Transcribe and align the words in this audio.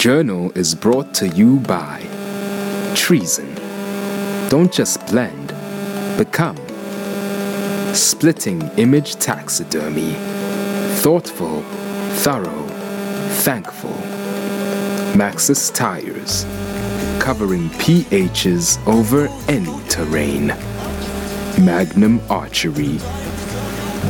Journal 0.00 0.50
is 0.54 0.74
brought 0.74 1.12
to 1.16 1.28
you 1.28 1.58
by 1.60 2.00
Treason. 2.94 3.54
Don't 4.48 4.72
just 4.72 5.06
blend, 5.08 5.48
become. 6.16 6.56
Splitting 7.92 8.62
Image 8.78 9.16
Taxidermy. 9.16 10.14
Thoughtful, 11.02 11.60
thorough, 12.24 12.66
thankful. 13.44 13.92
Maxxis 15.12 15.70
Tires. 15.74 16.46
Covering 17.22 17.68
pHs 17.68 18.78
over 18.86 19.28
any 19.48 19.86
terrain. 19.90 20.46
Magnum 21.62 22.22
Archery. 22.30 22.96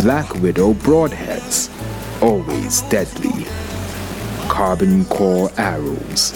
Black 0.02 0.32
Widow 0.36 0.72
Broadheads. 0.72 1.68
Always 2.22 2.82
deadly. 2.82 3.44
Carbon 4.50 5.04
Core 5.06 5.48
Arrows. 5.56 6.32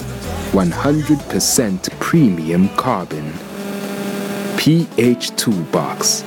100% 0.53 1.99
premium 1.99 2.69
carbon. 2.69 3.31
PH 4.57 5.35
Toolbox. 5.35 6.21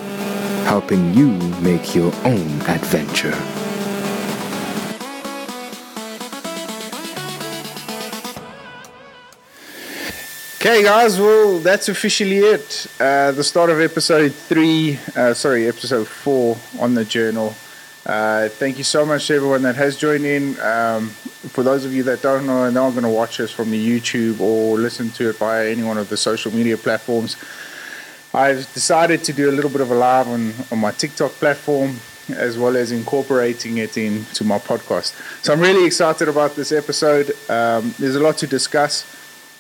Helping 0.65 1.15
you 1.15 1.29
make 1.61 1.95
your 1.95 2.13
own 2.25 2.61
adventure. 2.69 3.35
Okay, 10.61 10.83
guys, 10.83 11.19
well, 11.19 11.59
that's 11.59 11.89
officially 11.89 12.39
it. 12.39 12.87
Uh, 13.01 13.33
the 13.33 13.43
start 13.43 13.71
of 13.71 13.81
episode 13.81 14.35
three, 14.35 14.99
uh, 15.17 15.33
sorry, 15.33 15.67
episode 15.67 16.07
four 16.07 16.59
on 16.79 16.95
the 16.95 17.05
journal. 17.07 17.55
Uh, 18.05 18.49
thank 18.49 18.79
you 18.79 18.85
so 18.85 19.05
much 19.05 19.27
to 19.27 19.35
everyone 19.35 19.63
that 19.63 19.77
has 19.77 19.97
joined 19.97 20.25
in. 20.25 20.59
Um, 20.61 21.11
for 21.49 21.63
those 21.63 21.85
of 21.85 21.93
you 21.93 22.03
that 22.05 22.23
don't 22.23 22.47
know 22.47 22.65
and 22.65 22.77
are 22.77 22.89
not 22.89 22.91
going 22.91 23.05
to 23.05 23.11
watch 23.11 23.41
us 23.41 23.51
from 23.51 23.71
the 23.71 23.79
YouTube 23.79 24.41
or 24.41 24.77
listen 24.77 25.11
to 25.11 25.31
it 25.31 25.37
via 25.37 25.71
any 25.71 25.83
one 25.83 25.99
of 25.99 26.09
the 26.09 26.17
social 26.17 26.53
media 26.53 26.77
platforms, 26.77 27.37
I've 28.35 28.73
decided 28.75 29.25
to 29.25 29.33
do 29.33 29.49
a 29.49 29.53
little 29.53 29.71
bit 29.71 29.81
of 29.81 29.91
a 29.91 29.95
live 29.95 30.29
on, 30.29 30.53
on 30.71 30.79
my 30.79 30.91
TikTok 30.91 31.33
platform 31.33 31.97
as 32.31 32.59
well 32.59 32.77
as 32.77 32.93
incorporating 32.93 33.79
it 33.79 33.97
into 33.97 34.45
my 34.45 34.59
podcast. 34.59 35.15
So 35.43 35.53
I'm 35.53 35.61
really 35.61 35.87
excited 35.87 36.29
about 36.29 36.55
this 36.57 36.73
episode. 36.73 37.31
Um, 37.49 37.95
there's 37.99 38.17
a 38.17 38.21
lot 38.21 38.37
to 38.39 38.47
discuss. 38.47 39.07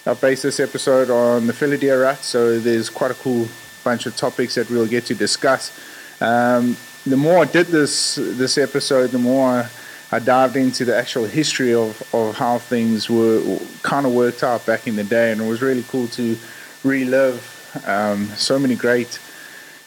I 0.07 0.15
based 0.15 0.43
this 0.43 0.61
episode 0.61 1.11
on 1.11 1.47
the 1.47 1.53
fallow 1.53 1.77
deer 1.77 2.03
rut, 2.03 2.19
so 2.19 2.59
there's 2.59 2.89
quite 2.89 3.11
a 3.11 3.15
cool 3.15 3.49
bunch 3.85 4.07
of 4.07 4.17
topics 4.17 4.55
that 4.55 4.71
we'll 4.71 4.87
get 4.87 5.05
to 5.07 5.15
discuss. 5.15 5.73
Um, 6.21 6.77
the 7.07 7.17
more 7.17 7.43
I 7.43 7.45
did 7.45 7.67
this 7.67 8.17
this 8.17 8.59
episode, 8.59 9.11
the 9.11 9.19
more 9.19 9.49
I, 9.49 9.71
I 10.11 10.19
dived 10.19 10.57
into 10.57 10.85
the 10.85 10.97
actual 10.97 11.27
history 11.27 11.75
of, 11.75 12.03
of 12.15 12.37
how 12.37 12.59
things 12.59 13.11
were 13.11 13.59
kind 13.83 14.07
of 14.07 14.13
worked 14.13 14.43
out 14.43 14.65
back 14.65 14.87
in 14.87 14.97
the 14.97 15.05
day, 15.05 15.33
and 15.33 15.41
it 15.41 15.49
was 15.49 15.61
really 15.61 15.85
cool 15.89 16.09
to 16.09 16.37
relive 16.83 17.43
um, 17.87 18.27
so 18.37 18.59
many 18.59 18.75
great 18.75 19.19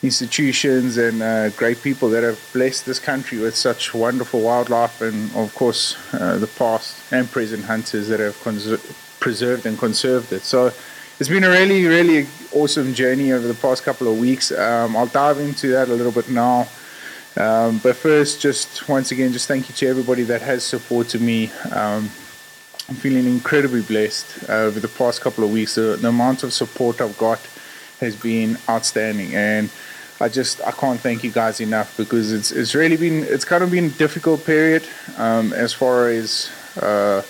institutions 0.03 0.97
and 0.97 1.21
uh, 1.21 1.49
great 1.49 1.81
people 1.81 2.09
that 2.09 2.23
have 2.23 2.39
blessed 2.53 2.85
this 2.85 2.99
country 2.99 3.39
with 3.39 3.55
such 3.55 3.93
wonderful 3.93 4.41
wildlife, 4.41 5.01
and 5.01 5.35
of 5.35 5.53
course 5.55 5.95
uh, 6.13 6.37
the 6.37 6.47
past 6.47 6.97
and 7.11 7.29
present 7.31 7.65
hunters 7.65 8.07
that 8.07 8.19
have 8.19 8.39
preserved 9.19 9.65
and 9.65 9.77
conserved 9.79 10.31
it. 10.33 10.41
So 10.43 10.71
it's 11.19 11.29
been 11.29 11.43
a 11.43 11.49
really, 11.49 11.85
really 11.85 12.27
awesome 12.51 12.93
journey 12.93 13.31
over 13.31 13.47
the 13.47 13.53
past 13.55 13.83
couple 13.83 14.11
of 14.11 14.19
weeks. 14.19 14.51
Um, 14.51 14.95
I'll 14.95 15.07
dive 15.07 15.39
into 15.39 15.67
that 15.69 15.89
a 15.89 15.93
little 15.93 16.11
bit 16.11 16.29
now. 16.29 16.67
Um, 17.37 17.77
but 17.77 17.95
first, 17.95 18.41
just 18.41 18.89
once 18.89 19.11
again, 19.11 19.31
just 19.31 19.47
thank 19.47 19.69
you 19.69 19.75
to 19.75 19.87
everybody 19.87 20.23
that 20.23 20.41
has 20.41 20.63
supported 20.63 21.21
me. 21.21 21.49
Um, 21.71 22.09
I'm 22.89 22.95
feeling 22.95 23.25
incredibly 23.25 23.81
blessed 23.81 24.49
uh, 24.49 24.53
over 24.53 24.79
the 24.81 24.89
past 24.89 25.21
couple 25.21 25.45
of 25.45 25.51
weeks. 25.51 25.75
The, 25.75 25.97
the, 26.01 26.09
amount 26.09 26.43
of 26.43 26.51
support 26.51 26.99
I've 26.99 27.17
got 27.17 27.39
has 28.01 28.17
been 28.17 28.57
outstanding, 28.67 29.33
and 29.33 29.69
I 30.19 30.27
just 30.27 30.61
I 30.67 30.71
can't 30.71 30.99
thank 30.99 31.23
you 31.23 31.31
guys 31.31 31.61
enough 31.61 31.95
because 31.95 32.33
it's 32.33 32.51
it's 32.51 32.75
really 32.75 32.97
been 32.97 33.23
it's 33.23 33.45
kind 33.45 33.63
of 33.63 33.71
been 33.71 33.85
a 33.85 33.89
difficult 33.89 34.45
period 34.45 34.85
um, 35.17 35.53
as 35.53 35.71
far 35.71 36.09
as 36.09 36.51
uh, 36.81 37.21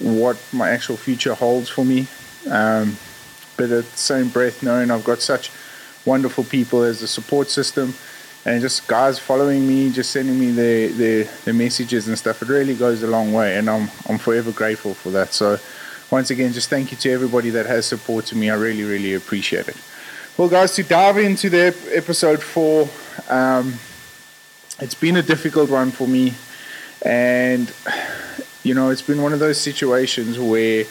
what 0.00 0.36
my 0.52 0.70
actual 0.70 0.96
future 0.96 1.34
holds 1.34 1.68
for 1.68 1.84
me. 1.84 2.08
Um, 2.50 2.96
but 3.56 3.70
at 3.70 3.84
the 3.84 3.96
same 3.96 4.30
breath, 4.30 4.64
knowing 4.64 4.90
I've 4.90 5.04
got 5.04 5.20
such 5.20 5.52
wonderful 6.04 6.42
people 6.42 6.82
as 6.82 7.02
a 7.02 7.06
support 7.06 7.50
system 7.50 7.94
and 8.44 8.60
just 8.60 8.86
guys 8.88 9.18
following 9.18 9.66
me, 9.66 9.90
just 9.90 10.10
sending 10.10 10.38
me 10.38 10.50
their, 10.50 10.88
their, 10.88 11.24
their 11.44 11.54
messages 11.54 12.08
and 12.08 12.18
stuff, 12.18 12.42
it 12.42 12.48
really 12.48 12.74
goes 12.74 13.02
a 13.02 13.06
long 13.06 13.32
way. 13.32 13.56
And 13.56 13.70
I'm, 13.70 13.88
I'm 14.08 14.18
forever 14.18 14.50
grateful 14.50 14.94
for 14.94 15.10
that. 15.10 15.32
So, 15.32 15.58
once 16.10 16.30
again, 16.30 16.52
just 16.52 16.68
thank 16.68 16.90
you 16.90 16.96
to 16.98 17.10
everybody 17.10 17.50
that 17.50 17.66
has 17.66 17.86
supported 17.86 18.36
me. 18.36 18.50
I 18.50 18.54
really, 18.54 18.82
really 18.82 19.14
appreciate 19.14 19.68
it. 19.68 19.76
Well, 20.36 20.48
guys, 20.48 20.74
to 20.74 20.82
dive 20.82 21.18
into 21.18 21.48
the 21.48 21.74
episode 21.92 22.42
four, 22.42 22.88
um, 23.28 23.74
it's 24.78 24.94
been 24.94 25.16
a 25.16 25.22
difficult 25.22 25.70
one 25.70 25.90
for 25.90 26.06
me. 26.06 26.34
And 27.04 27.72
you 28.62 28.74
know, 28.74 28.90
it's 28.90 29.02
been 29.02 29.22
one 29.22 29.32
of 29.32 29.40
those 29.40 29.60
situations 29.60 30.38
where 30.38 30.84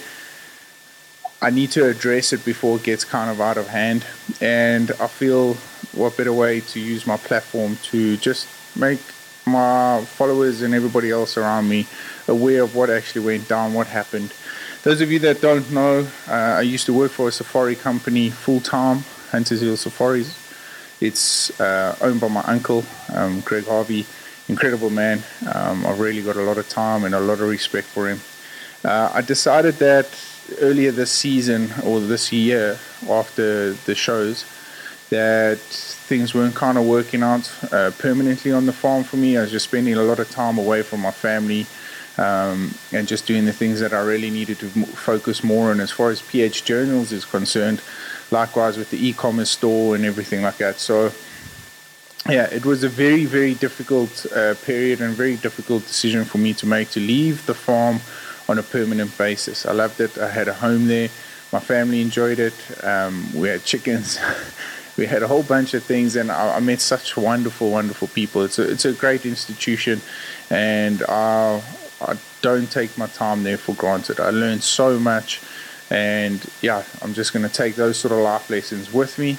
I 1.41 1.49
need 1.49 1.71
to 1.71 1.87
address 1.87 2.33
it 2.33 2.43
before 2.43 2.77
it 2.77 2.83
gets 2.83 3.05
kind 3.05 3.31
of 3.31 3.39
out 3.39 3.57
of 3.57 3.67
hand. 3.67 4.05
And 4.41 4.91
I 4.99 5.07
feel 5.07 5.55
what 5.93 6.17
better 6.17 6.33
way 6.33 6.61
to 6.61 6.79
use 6.79 7.05
my 7.05 7.17
platform 7.17 7.77
to 7.83 8.17
just 8.17 8.47
make 8.77 8.99
my 9.45 10.03
followers 10.05 10.61
and 10.61 10.73
everybody 10.73 11.11
else 11.11 11.37
around 11.37 11.67
me 11.67 11.87
aware 12.27 12.63
of 12.63 12.75
what 12.75 12.89
actually 12.89 13.25
went 13.25 13.47
down, 13.47 13.73
what 13.73 13.87
happened. 13.87 14.33
Those 14.83 15.01
of 15.01 15.11
you 15.11 15.19
that 15.19 15.41
don't 15.41 15.71
know, 15.71 16.07
uh, 16.27 16.31
I 16.31 16.61
used 16.61 16.85
to 16.85 16.93
work 16.93 17.11
for 17.11 17.27
a 17.27 17.31
safari 17.31 17.75
company 17.75 18.29
full 18.29 18.61
time, 18.61 19.03
Hunters 19.31 19.61
Hill 19.61 19.77
Safaris. 19.77 20.37
It's 20.99 21.59
uh, 21.59 21.95
owned 22.01 22.21
by 22.21 22.27
my 22.27 22.41
uncle, 22.41 22.85
um, 23.13 23.41
Greg 23.41 23.65
Harvey 23.65 24.05
incredible 24.51 24.89
man. 24.89 25.23
Um, 25.53 25.85
I've 25.85 25.99
really 25.99 26.21
got 26.21 26.35
a 26.35 26.41
lot 26.41 26.57
of 26.57 26.67
time 26.67 27.05
and 27.05 27.15
a 27.15 27.19
lot 27.19 27.39
of 27.39 27.47
respect 27.49 27.87
for 27.87 28.09
him. 28.09 28.19
Uh, 28.83 29.11
I 29.13 29.21
decided 29.21 29.75
that 29.75 30.07
earlier 30.59 30.91
this 30.91 31.11
season 31.11 31.71
or 31.85 31.99
this 32.01 32.31
year 32.33 32.77
after 33.09 33.73
the 33.73 33.95
shows 33.95 34.45
that 35.11 35.59
things 35.59 36.33
weren't 36.33 36.55
kind 36.55 36.77
of 36.77 36.85
working 36.85 37.21
out 37.21 37.51
uh, 37.71 37.91
permanently 37.99 38.51
on 38.51 38.65
the 38.65 38.73
farm 38.73 39.03
for 39.03 39.17
me. 39.17 39.37
I 39.37 39.41
was 39.41 39.51
just 39.51 39.65
spending 39.65 39.93
a 39.93 40.01
lot 40.01 40.19
of 40.19 40.29
time 40.31 40.57
away 40.57 40.81
from 40.83 41.01
my 41.01 41.11
family 41.11 41.67
um, 42.17 42.73
and 42.93 43.07
just 43.07 43.27
doing 43.27 43.45
the 43.45 43.53
things 43.53 43.81
that 43.81 43.93
I 43.93 43.99
really 43.99 44.29
needed 44.29 44.59
to 44.59 44.69
focus 44.69 45.43
more 45.43 45.69
on 45.69 45.81
as 45.81 45.91
far 45.91 46.11
as 46.11 46.21
PH 46.21 46.63
Journals 46.63 47.11
is 47.11 47.25
concerned. 47.25 47.81
Likewise 48.31 48.77
with 48.77 48.89
the 48.89 49.05
e-commerce 49.05 49.49
store 49.49 49.95
and 49.95 50.05
everything 50.05 50.43
like 50.43 50.57
that. 50.57 50.79
So 50.79 51.11
yeah, 52.29 52.47
it 52.51 52.65
was 52.65 52.83
a 52.83 52.89
very, 52.89 53.25
very 53.25 53.53
difficult 53.53 54.25
uh, 54.33 54.55
period 54.63 55.01
and 55.01 55.13
very 55.13 55.35
difficult 55.35 55.85
decision 55.85 56.23
for 56.23 56.37
me 56.37 56.53
to 56.53 56.65
make 56.65 56.89
to 56.91 57.01
leave 57.01 57.45
the 57.47 57.53
farm 57.53 57.99
on 58.47 58.57
a 58.57 58.63
permanent 58.63 59.17
basis. 59.17 59.65
I 59.65 59.73
loved 59.73 59.99
it. 59.99 60.17
I 60.17 60.29
had 60.29 60.47
a 60.47 60.53
home 60.53 60.87
there. 60.87 61.09
My 61.51 61.59
family 61.59 61.99
enjoyed 61.99 62.39
it. 62.39 62.53
Um, 62.81 63.27
we 63.35 63.49
had 63.49 63.65
chickens. 63.65 64.17
we 64.97 65.05
had 65.05 65.23
a 65.23 65.27
whole 65.27 65.43
bunch 65.43 65.73
of 65.73 65.83
things, 65.83 66.15
and 66.15 66.31
I, 66.31 66.57
I, 66.57 66.59
met 66.59 66.81
such 66.81 67.17
wonderful, 67.17 67.71
wonderful 67.71 68.07
people. 68.09 68.43
It's 68.43 68.59
a, 68.59 68.69
it's 68.69 68.85
a 68.85 68.93
great 68.93 69.25
institution, 69.25 70.01
and 70.49 71.03
I, 71.07 71.61
I 72.01 72.17
don't 72.41 72.69
take 72.71 72.97
my 72.97 73.07
time 73.07 73.43
there 73.43 73.57
for 73.57 73.73
granted. 73.75 74.19
I 74.19 74.29
learned 74.31 74.63
so 74.63 74.99
much, 74.99 75.41
and 75.89 76.45
yeah, 76.61 76.83
I'm 77.01 77.13
just 77.13 77.33
going 77.33 77.47
to 77.47 77.53
take 77.53 77.75
those 77.75 77.97
sort 77.97 78.11
of 78.11 78.19
life 78.19 78.49
lessons 78.49 78.93
with 78.93 79.17
me 79.17 79.37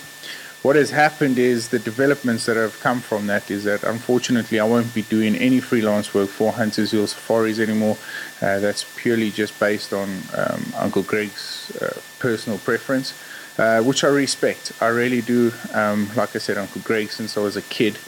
what 0.62 0.76
has 0.76 0.90
happened 0.90 1.38
is 1.38 1.68
the 1.68 1.80
developments 1.80 2.46
that 2.46 2.56
have 2.56 2.78
come 2.78 3.00
from 3.00 3.26
that 3.26 3.50
is 3.50 3.64
that 3.64 3.82
unfortunately 3.82 4.60
I 4.60 4.64
won't 4.64 4.94
be 4.94 5.02
doing 5.02 5.34
any 5.34 5.58
freelance 5.60 6.14
work 6.14 6.28
for 6.28 6.52
Hunters 6.52 6.92
Hill 6.92 7.08
Safaris 7.08 7.58
anymore. 7.58 7.98
Uh, 8.40 8.60
that's 8.60 8.86
purely 8.96 9.30
just 9.32 9.58
based 9.58 9.92
on 9.92 10.08
um, 10.36 10.64
Uncle 10.76 11.02
Greg's 11.02 11.76
uh, 11.82 12.00
personal 12.20 12.58
preference, 12.58 13.12
uh, 13.58 13.82
which 13.82 14.04
I 14.04 14.08
respect. 14.08 14.72
I 14.80 14.88
really 14.88 15.20
do. 15.20 15.52
Um, 15.72 16.08
like 16.16 16.34
I 16.34 16.38
said, 16.38 16.58
Uncle 16.58 16.80
Greg, 16.82 17.10
since 17.10 17.36
I 17.36 17.40
was 17.40 17.56
a 17.56 17.62
kid, 17.62 17.98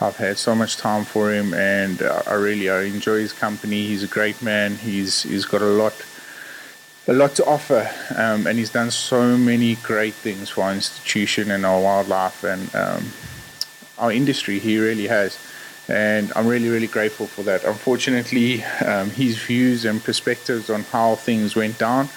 I've 0.00 0.16
had 0.16 0.38
so 0.38 0.54
much 0.54 0.76
time 0.76 1.04
for 1.04 1.32
him, 1.32 1.54
and 1.54 2.02
I 2.02 2.34
really 2.34 2.70
I 2.70 2.82
enjoy 2.82 3.18
his 3.18 3.32
company. 3.32 3.86
He's 3.86 4.02
a 4.02 4.08
great 4.08 4.42
man. 4.42 4.76
He's 4.76 5.22
he's 5.24 5.44
got 5.44 5.62
a 5.62 5.66
lot 5.66 5.94
a 7.08 7.12
lot 7.12 7.34
to 7.36 7.44
offer, 7.46 7.90
um, 8.16 8.46
and 8.46 8.58
he's 8.58 8.70
done 8.70 8.90
so 8.90 9.36
many 9.36 9.76
great 9.76 10.14
things 10.14 10.50
for 10.50 10.64
our 10.64 10.72
institution 10.72 11.50
and 11.50 11.64
our 11.64 11.80
wildlife 11.80 12.44
and 12.44 12.74
um, 12.74 13.12
our 13.98 14.12
industry. 14.12 14.58
He 14.58 14.78
really 14.78 15.08
has, 15.08 15.38
and 15.88 16.30
I'm 16.36 16.46
really, 16.46 16.68
really 16.68 16.86
grateful 16.86 17.26
for 17.26 17.42
that. 17.44 17.64
Unfortunately, 17.64 18.62
um, 18.84 19.10
his 19.10 19.38
views 19.38 19.84
and 19.84 20.04
perspectives 20.04 20.70
on 20.70 20.82
how 20.82 21.16
things 21.16 21.56
went 21.56 21.78
down 21.78 22.08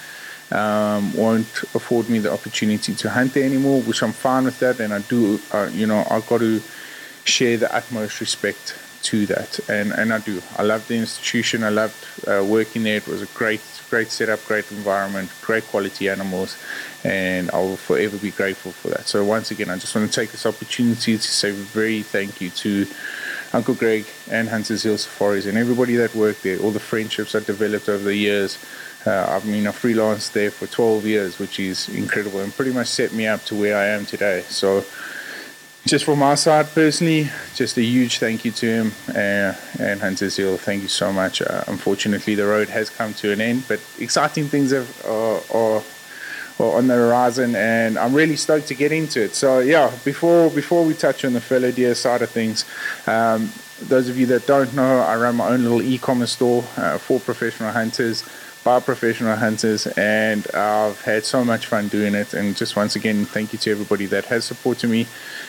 um, 0.52 1.14
won't 1.14 1.64
afford 1.74 2.10
me 2.10 2.20
the 2.20 2.32
opportunity 2.32 2.94
to 2.96 3.10
hunt 3.10 3.34
there 3.34 3.46
anymore, 3.46 3.82
which 3.82 4.04
I'm 4.04 4.12
fine 4.12 4.46
with 4.46 4.60
that, 4.60 4.80
and 4.80 4.94
I 4.94 5.00
do, 5.00 5.40
uh, 5.54 5.70
you 5.72 5.88
know, 5.88 6.06
I've 6.10 6.28
got 6.28 6.40
to 6.40 6.62
share 7.24 7.58
the 7.58 7.74
utmost 7.74 8.20
respect 8.20 8.78
to 9.04 9.26
that, 9.28 9.60
and 9.70 9.92
and 9.92 10.14
I 10.14 10.20
do. 10.20 10.42
I 10.58 10.64
love 10.64 10.88
the 10.88 10.96
institution. 10.96 11.64
I 11.64 11.70
loved 11.70 12.06
uh, 12.28 12.44
working 12.46 12.84
there. 12.84 12.98
It 12.98 13.08
was 13.08 13.22
a 13.22 13.28
great 13.28 13.62
great 13.90 14.10
setup, 14.10 14.44
great 14.46 14.72
environment, 14.72 15.30
great 15.42 15.66
quality 15.66 16.08
animals, 16.08 16.58
and 17.04 17.52
I 17.52 17.58
will 17.58 17.78
forever 17.78 18.18
be 18.18 18.32
grateful 18.32 18.72
for 18.72 18.90
that. 18.90 19.08
So 19.08 19.24
once 19.26 19.52
again, 19.52 19.70
I 19.70 19.78
just 19.78 19.94
want 19.94 20.10
to 20.10 20.20
take 20.20 20.32
this 20.32 20.46
opportunity 20.46 21.18
to 21.18 21.22
say 21.22 21.50
a 21.50 21.54
very 21.54 22.02
thank 22.02 22.40
you 22.40 22.52
to 22.52 22.88
Uncle 23.54 23.76
Greg 23.76 24.06
and 24.30 24.48
Hunters 24.48 24.84
Hill 24.84 24.98
Safaris 24.98 25.46
and 25.46 25.58
everybody 25.58 25.96
that 25.98 26.16
worked 26.16 26.44
there, 26.44 26.58
all 26.60 26.72
the 26.72 26.80
friendships 26.80 27.36
I 27.36 27.40
developed 27.40 27.90
over 27.90 28.06
the 28.06 28.16
years. 28.16 28.58
Uh, 29.06 29.40
I 29.42 29.46
mean, 29.46 29.66
I 29.66 29.72
freelanced 29.72 30.34
there 30.34 30.52
for 30.52 30.68
12 30.68 31.06
years, 31.06 31.40
which 31.40 31.60
is 31.60 31.90
incredible 31.90 32.40
and 32.40 32.54
pretty 32.54 32.72
much 32.72 32.88
set 32.88 33.14
me 33.14 33.28
up 33.28 33.44
to 33.46 33.56
where 33.56 33.78
I 33.78 33.88
am 33.88 34.06
today. 34.06 34.42
So, 34.50 34.84
just 35.86 36.06
from 36.06 36.20
my 36.20 36.36
side 36.36 36.68
personally, 36.76 37.32
just 37.56 37.76
a 37.78 37.82
huge 37.82 38.20
thank 38.20 38.46
you 38.46 38.52
to 38.52 38.68
him 38.68 38.92
uh, 39.10 39.56
and 39.80 40.00
Hunters 40.00 40.38
Hill. 40.38 40.58
Thank 40.58 40.84
you 40.84 40.88
so 40.88 41.12
much. 41.12 41.42
Uh, 41.42 41.64
unfortunately, 41.68 42.36
the 42.36 42.46
road 42.46 42.70
has 42.70 42.92
come 42.92 43.16
to 43.16 43.32
an 43.32 43.42
end, 43.42 43.64
but 43.68 43.80
exciting 44.00 44.46
things 44.46 44.70
have, 44.70 45.06
are, 45.06 45.42
are, 45.52 45.82
are 46.60 46.78
on 46.78 46.86
the 46.86 46.94
horizon, 46.94 47.56
and 47.56 47.98
I'm 47.98 48.14
really 48.14 48.36
stoked 48.36 48.68
to 48.68 48.76
get 48.76 48.92
into 48.92 49.24
it. 49.24 49.34
So, 49.34 49.60
yeah, 49.60 49.92
before 50.06 50.52
before 50.52 50.86
we 50.86 50.94
touch 50.94 51.26
on 51.26 51.34
the 51.34 51.42
fallow 51.42 51.72
deer 51.72 51.96
side 51.96 52.22
of 52.22 52.30
things, 52.30 52.66
um, 53.08 53.52
those 53.82 54.08
of 54.08 54.20
you 54.20 54.28
that 54.28 54.46
don't 54.46 54.72
know, 54.76 55.00
I 55.00 55.16
run 55.16 55.38
my 55.38 55.48
own 55.48 55.64
little 55.64 55.82
e-commerce 55.82 56.34
store 56.34 56.64
uh, 56.78 57.00
for 57.00 57.20
professional 57.20 57.72
hunters 57.72 58.24
by 58.64 58.80
professional 58.80 59.36
hunters, 59.36 59.88
and 59.88 60.46
I've 60.54 61.02
had 61.02 61.26
so 61.26 61.44
much 61.44 61.66
fun 61.66 61.88
doing 61.88 62.14
it. 62.14 62.34
And 62.34 62.56
just 62.56 62.76
once 62.76 62.96
again, 62.96 63.26
thank 63.26 63.54
you 63.54 63.60
to 63.60 63.72
everybody 63.72 64.06
that 64.08 64.26
has 64.26 64.46
supported 64.46 64.90
me. 64.90 65.08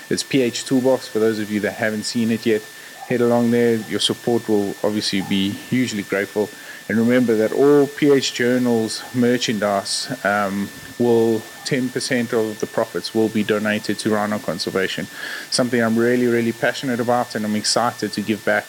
It's 0.09 0.23
PH 0.23 0.64
Toolbox 0.64 1.09
for 1.09 1.19
those 1.19 1.38
of 1.38 1.50
you 1.50 1.61
that 1.61 1.73
haven't 1.73 2.05
seen 2.05 2.31
it 2.31 2.47
yet. 2.47 2.62
Head 3.09 3.20
along 3.20 3.50
there. 3.50 3.76
Your 3.76 4.00
support 4.00 4.49
will 4.49 4.70
obviously 4.82 5.20
be 5.23 5.50
hugely 5.50 6.03
grateful. 6.03 6.49
And 6.88 6.99
remember 6.99 7.37
that 7.37 7.53
all 7.53 7.87
PH 7.87 8.35
Journals 8.35 9.03
merchandise 9.14 10.11
um, 10.25 10.69
will 10.99 11.41
10% 11.64 12.32
of 12.32 12.61
the 12.61 12.67
profits 12.67 13.14
will 13.14 13.29
be 13.29 13.44
donated 13.44 13.99
to 14.00 14.11
rhino 14.11 14.38
conservation. 14.38 15.06
Something 15.50 15.82
I'm 15.82 15.97
really, 15.97 16.26
really 16.26 16.53
passionate 16.53 17.00
about, 17.00 17.35
and 17.35 17.44
I'm 17.44 17.56
excited 17.56 18.12
to 18.12 18.23
give 18.23 18.44
back 18.44 18.67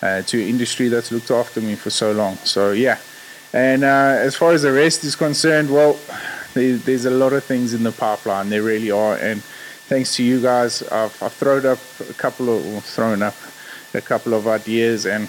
uh, 0.00 0.22
to 0.22 0.48
industry 0.48 0.88
that's 0.88 1.12
looked 1.12 1.30
after 1.30 1.60
me 1.60 1.76
for 1.76 1.90
so 1.90 2.12
long. 2.12 2.36
So 2.38 2.72
yeah, 2.72 2.98
and 3.52 3.84
uh, 3.84 4.16
as 4.18 4.34
far 4.34 4.52
as 4.52 4.62
the 4.62 4.72
rest 4.72 5.04
is 5.04 5.14
concerned, 5.14 5.70
well, 5.70 5.98
there's 6.54 7.04
a 7.04 7.10
lot 7.10 7.32
of 7.32 7.44
things 7.44 7.74
in 7.74 7.82
the 7.82 7.92
pipeline. 7.92 8.48
There 8.48 8.62
really 8.62 8.90
are. 8.90 9.16
And 9.16 9.42
thanks 9.42 10.16
to 10.16 10.24
you 10.24 10.40
guys, 10.40 10.82
I've, 10.84 11.22
I've 11.22 11.32
thrown 11.32 11.66
up 11.66 11.78
a 12.08 12.14
couple 12.14 12.48
of 12.48 12.84
thrown 12.84 13.22
up 13.22 13.36
a 13.94 14.00
couple 14.00 14.32
of 14.32 14.48
ideas, 14.48 15.04
and 15.06 15.28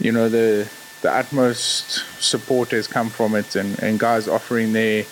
you 0.00 0.10
know 0.12 0.28
the 0.28 0.68
the 1.02 1.12
utmost 1.12 2.04
support 2.22 2.70
has 2.70 2.86
come 2.86 3.10
from 3.10 3.34
it, 3.34 3.54
and, 3.54 3.80
and 3.82 3.98
guys 3.98 4.26
offering 4.28 4.72
their 4.72 5.04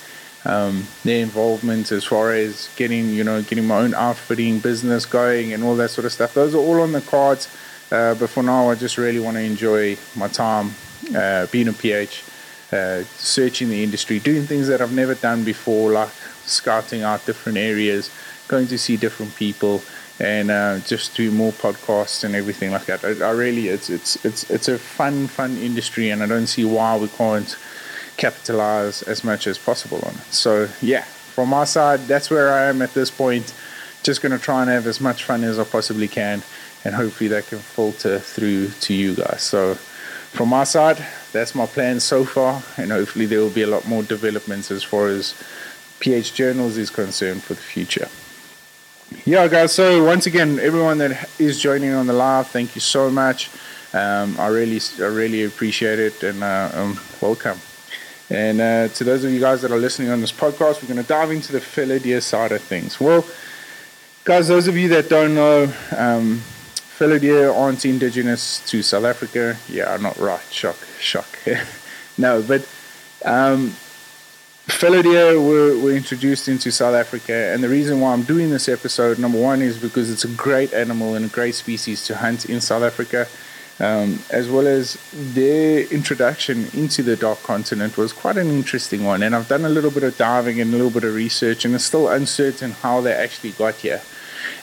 um, 0.45 0.87
their 1.05 1.23
involvement 1.23 1.93
as 1.93 2.05
far 2.05 2.33
as 2.33 2.69
getting 2.77 3.11
you 3.11 3.23
know 3.23 3.43
getting 3.43 3.67
my 3.67 3.79
own 3.79 3.95
outfitting 3.95 4.59
business 4.59 5.07
going 5.07 5.53
and 5.53 5.63
all 5.63 5.77
that 5.77 5.91
sort 5.91 6.05
of 6.05 6.13
stuff. 6.13 6.35
Those 6.35 6.55
are 6.55 6.59
all 6.59 6.81
on 6.81 6.93
the 6.93 7.01
cards. 7.01 7.49
Uh, 7.93 8.15
but 8.15 8.31
for 8.31 8.45
now, 8.45 8.71
I 8.71 8.77
just 8.77 8.99
really 8.99 9.19
want 9.19 9.37
to 9.37 9.43
enjoy 9.43 9.97
my 10.15 10.29
time 10.29 10.73
uh, 11.13 11.47
being 11.47 11.67
a 11.67 11.73
PH 11.73 12.23
uh, 12.73 13.03
searching 13.17 13.69
the 13.69 13.83
industry, 13.83 14.19
doing 14.19 14.45
things 14.45 14.69
that 14.69 14.81
I've 14.81 14.93
never 14.93 15.15
done 15.15 15.45
before, 15.45 15.93
like 15.93 16.11
scouting 16.45 17.03
out 17.03 17.27
different 17.27 17.59
areas, 17.59 18.11
going 18.49 18.69
to 18.69 18.79
see 18.79 18.97
different 18.97 19.35
people, 19.37 19.83
and 20.21 20.51
uh, 20.51 20.79
just 20.81 21.17
do 21.17 21.31
more 21.31 21.53
podcasts 21.53 22.25
and 22.25 22.35
everything 22.35 22.71
like 22.71 22.87
that. 22.87 23.05
I, 23.05 23.27
I, 23.27 23.31
really, 23.31 23.69
it's 23.69 23.91
it's 23.91 24.25
it's 24.25 24.49
it's 24.51 24.69
a 24.69 24.79
fun 24.79 25.27
fun 25.27 25.57
industry, 25.57 26.11
and 26.11 26.23
I 26.23 26.27
don't 26.27 26.47
see 26.47 26.65
why 26.65 26.97
we 26.97 27.09
can't 27.09 27.57
capitalize 28.17 29.03
as 29.03 29.25
much 29.25 29.47
as 29.47 29.59
possible 29.59 29.99
on 30.05 30.13
it. 30.15 30.33
So 30.33 30.69
yeah, 30.83 31.03
from 31.03 31.49
my 31.49 31.65
side, 31.65 32.01
that's 32.01 32.31
where 32.31 32.53
I 32.53 32.65
am 32.65 32.83
at 32.83 32.95
this 32.95 33.11
point. 33.11 33.55
Just 34.03 34.23
going 34.23 34.33
to 34.33 34.39
try 34.39 34.63
and 34.63 34.71
have 34.71 34.87
as 34.87 35.01
much 35.01 35.25
fun 35.25 35.45
as 35.45 35.59
I 35.59 35.65
possibly 35.65 36.09
can, 36.09 36.43
and 36.85 36.95
hopefully 36.95 37.29
that 37.29 37.47
can 37.49 37.59
filter 37.59 38.19
through 38.19 38.69
to 38.69 38.95
you 38.95 39.15
guys. 39.15 39.43
So 39.43 39.75
from 39.75 40.49
my 40.49 40.65
side, 40.65 41.05
that's 41.33 41.55
my 41.55 41.67
plan 41.67 42.01
so 42.01 42.25
far, 42.25 42.63
and 42.77 42.91
hopefully 42.91 43.27
there 43.27 43.41
will 43.41 43.51
be 43.51 43.63
a 43.63 43.67
lot 43.67 43.87
more 43.87 44.03
developments 44.03 44.71
as 44.71 44.83
far 44.83 45.09
as 45.09 45.35
PH 46.01 46.35
Journals 46.35 46.77
is 46.77 46.91
concerned 46.91 47.43
for 47.43 47.55
the 47.55 47.61
future. 47.61 48.09
Yeah, 49.25 49.49
guys. 49.49 49.73
So 49.73 50.05
once 50.05 50.27
again, 50.27 50.59
everyone 50.61 50.99
that 50.99 51.29
is 51.39 51.61
joining 51.61 51.93
on 51.93 52.07
the 52.07 52.13
live, 52.13 52.47
thank 52.49 52.75
you 52.75 52.81
so 52.81 53.11
much. 53.11 53.51
Um, 53.93 54.39
I 54.39 54.47
really, 54.47 54.81
I 54.99 55.07
really 55.07 55.45
appreciate 55.45 55.99
it, 55.99 56.23
and 56.23 56.43
uh, 56.43 56.71
um, 56.75 57.01
welcome. 57.21 57.59
And 58.31 58.61
uh, 58.61 58.89
to 58.89 59.03
those 59.03 59.25
of 59.25 59.33
you 59.33 59.41
guys 59.41 59.63
that 59.63 59.73
are 59.73 59.79
listening 59.79 60.11
on 60.11 60.21
this 60.21 60.31
podcast, 60.31 60.81
we're 60.81 60.89
going 60.89 61.03
to 61.03 61.09
dive 61.09 61.33
into 61.33 61.53
the 61.53 61.99
deer 61.99 62.21
side 62.21 62.53
of 62.53 62.63
things. 62.63 63.01
Well, 63.01 63.27
guys, 64.25 64.47
those 64.47 64.69
of 64.69 64.77
you 64.77 64.89
that 64.91 65.09
don't 65.09 65.35
know, 65.35 65.73
um, 65.97 66.41
fallow 67.01 67.19
deer 67.19 67.51
aren't 67.51 67.87
indigenous 67.87 68.61
to 68.69 68.83
South 68.83 69.05
Africa. 69.05 69.57
Yeah, 69.71 69.91
I'm 69.91 70.03
not 70.03 70.19
right. 70.19 70.45
Shock, 70.51 70.77
shock. 70.99 71.39
no, 72.19 72.43
but 72.43 72.69
um, 73.25 73.71
fallow 74.69 75.01
deer 75.01 75.41
were, 75.41 75.79
were 75.79 75.93
introduced 75.93 76.47
into 76.47 76.71
South 76.71 76.95
Africa, 76.95 77.33
and 77.33 77.65
the 77.65 77.71
reason 77.71 78.01
why 78.01 78.13
I'm 78.13 78.25
doing 78.25 78.51
this 78.51 78.69
episode, 78.69 79.19
number 79.19 79.41
one, 79.41 79.63
is 79.63 79.79
because 79.79 80.11
it's 80.11 80.27
a 80.27 80.29
great 80.29 80.75
animal 80.75 81.15
and 81.15 81.25
a 81.25 81.29
great 81.29 81.55
species 81.55 82.05
to 82.05 82.17
hunt 82.19 82.45
in 82.45 82.61
South 82.61 82.83
Africa. 82.83 83.27
Um, 83.79 84.19
as 84.29 84.51
well 84.51 84.67
as 84.67 84.99
their 85.11 85.85
introduction 85.87 86.67
into 86.75 87.03
the 87.03 87.17
dark 87.17 87.43
continent 87.43 87.97
was 87.97 88.13
quite 88.13 88.37
an 88.37 88.49
interesting 88.51 89.05
one. 89.05 89.23
And 89.23 89.35
I've 89.35 89.49
done 89.49 89.65
a 89.65 89.71
little 89.71 89.91
bit 89.91 90.03
of 90.03 90.19
diving 90.19 90.61
and 90.61 90.69
a 90.69 90.77
little 90.77 90.91
bit 90.91 91.05
of 91.05 91.15
research, 91.15 91.65
and 91.65 91.75
it's 91.75 91.85
still 91.85 92.11
uncertain 92.11 92.73
how 92.73 93.01
they 93.01 93.15
actually 93.15 93.53
got 93.53 93.77
here. 93.77 94.03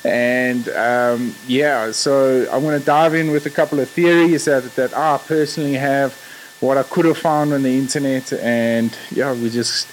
And 0.07 0.69
um, 0.69 1.35
yeah, 1.47 1.91
so 1.91 2.47
I'm 2.51 2.63
to 2.63 2.79
dive 2.79 3.13
in 3.13 3.31
with 3.31 3.45
a 3.45 3.49
couple 3.49 3.79
of 3.79 3.89
theories 3.89 4.45
that, 4.45 4.63
that 4.75 4.95
I 4.95 5.17
personally 5.17 5.73
have, 5.73 6.13
what 6.61 6.77
I 6.77 6.83
could 6.83 7.05
have 7.05 7.17
found 7.17 7.53
on 7.53 7.63
the 7.63 7.77
internet, 7.77 8.31
and 8.33 8.97
yeah, 9.11 9.33
we 9.33 9.49
just 9.49 9.87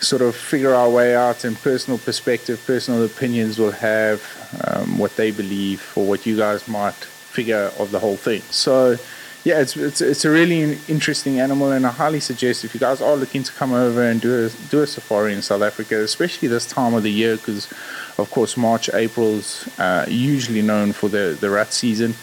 sort 0.00 0.22
of 0.22 0.34
figure 0.34 0.74
our 0.74 0.88
way 0.88 1.14
out 1.14 1.44
and 1.44 1.56
personal 1.60 1.98
perspective, 1.98 2.62
personal 2.66 3.04
opinions 3.04 3.58
will 3.58 3.72
have 3.72 4.22
um, 4.64 4.98
what 4.98 5.14
they 5.16 5.30
believe 5.30 5.92
or 5.96 6.06
what 6.06 6.24
you 6.24 6.36
guys 6.36 6.66
might 6.66 6.94
figure 6.94 7.70
of 7.78 7.90
the 7.90 7.98
whole 7.98 8.16
thing. 8.16 8.40
So 8.50 8.96
yeah, 9.44 9.60
it's, 9.60 9.76
it's 9.76 10.00
it's 10.00 10.24
a 10.24 10.30
really 10.30 10.78
interesting 10.88 11.40
animal, 11.40 11.72
and 11.72 11.86
I 11.86 11.90
highly 11.90 12.20
suggest 12.20 12.64
if 12.64 12.74
you 12.74 12.80
guys 12.80 13.00
are 13.00 13.16
looking 13.16 13.44
to 13.44 13.52
come 13.52 13.72
over 13.72 14.02
and 14.02 14.20
do 14.20 14.46
a 14.46 14.50
do 14.70 14.82
a 14.82 14.86
safari 14.86 15.32
in 15.32 15.42
South 15.42 15.62
Africa, 15.62 16.02
especially 16.02 16.48
this 16.48 16.66
time 16.66 16.94
of 16.94 17.02
the 17.02 17.12
year, 17.12 17.36
because 17.36 17.68
of 18.18 18.30
course 18.30 18.56
March, 18.56 18.90
April's 18.92 19.68
uh, 19.78 20.04
usually 20.08 20.62
known 20.62 20.92
for 20.92 21.08
the 21.08 21.36
the 21.40 21.48
rut 21.48 21.72
season. 21.72 22.14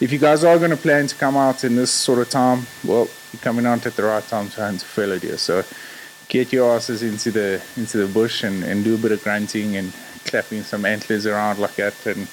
If 0.00 0.12
you 0.12 0.18
guys 0.18 0.44
are 0.44 0.58
going 0.58 0.70
to 0.70 0.76
plan 0.76 1.06
to 1.08 1.14
come 1.14 1.36
out 1.36 1.64
in 1.64 1.74
this 1.74 1.90
sort 1.90 2.20
of 2.20 2.30
time, 2.30 2.66
well, 2.84 3.08
you're 3.32 3.40
coming 3.40 3.66
out 3.66 3.84
at 3.86 3.96
the 3.96 4.04
right 4.04 4.22
time 4.28 4.48
to 4.50 4.60
hunt 4.60 4.82
fallow 4.82 5.18
deer. 5.18 5.36
So 5.36 5.64
get 6.28 6.52
your 6.52 6.76
asses 6.76 7.02
into 7.02 7.30
the 7.30 7.62
into 7.76 7.98
the 7.98 8.06
bush 8.06 8.44
and, 8.44 8.62
and 8.62 8.84
do 8.84 8.94
a 8.94 8.98
bit 8.98 9.12
of 9.12 9.22
grunting 9.24 9.76
and 9.76 9.92
clapping 10.24 10.62
some 10.62 10.84
antlers 10.84 11.26
around 11.26 11.58
like 11.58 11.76
that 11.76 12.06
and 12.06 12.28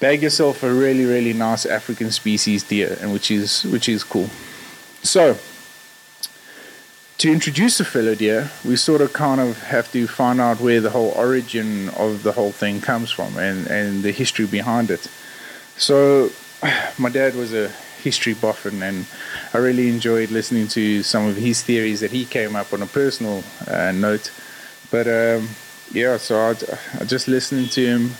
bag 0.00 0.22
yourself 0.22 0.62
a 0.62 0.72
really 0.72 1.04
really 1.04 1.32
nice 1.32 1.66
African 1.66 2.10
species 2.10 2.62
deer, 2.62 2.96
and 3.00 3.12
which 3.12 3.30
is 3.30 3.64
which 3.64 3.88
is 3.88 4.02
cool. 4.04 4.28
So 5.02 5.36
to 7.22 7.30
introduce 7.30 7.78
a 7.78 7.84
fallow 7.84 8.16
deer, 8.16 8.50
we 8.64 8.74
sort 8.74 9.00
of 9.00 9.12
kind 9.12 9.40
of 9.40 9.56
have 9.62 9.92
to 9.92 10.08
find 10.08 10.40
out 10.40 10.58
where 10.58 10.80
the 10.80 10.90
whole 10.90 11.10
origin 11.10 11.88
of 11.90 12.24
the 12.24 12.32
whole 12.32 12.50
thing 12.50 12.80
comes 12.80 13.12
from 13.12 13.38
and, 13.38 13.68
and 13.68 14.02
the 14.02 14.10
history 14.10 14.44
behind 14.44 14.90
it. 14.90 15.06
So, 15.76 16.30
my 16.98 17.10
dad 17.10 17.36
was 17.36 17.54
a 17.54 17.68
history 18.02 18.34
buff, 18.34 18.66
and, 18.66 18.82
and 18.82 19.06
I 19.54 19.58
really 19.58 19.88
enjoyed 19.88 20.32
listening 20.32 20.66
to 20.68 21.04
some 21.04 21.28
of 21.28 21.36
his 21.36 21.62
theories 21.62 22.00
that 22.00 22.10
he 22.10 22.24
came 22.24 22.56
up 22.56 22.72
on 22.72 22.82
a 22.82 22.86
personal 22.86 23.44
uh, 23.68 23.92
note. 23.92 24.32
But 24.90 25.06
um, 25.06 25.48
yeah, 25.92 26.16
so 26.16 26.40
I, 26.40 26.50
I 27.00 27.04
just 27.04 27.28
listening 27.28 27.68
to 27.68 27.86
him 27.86 28.10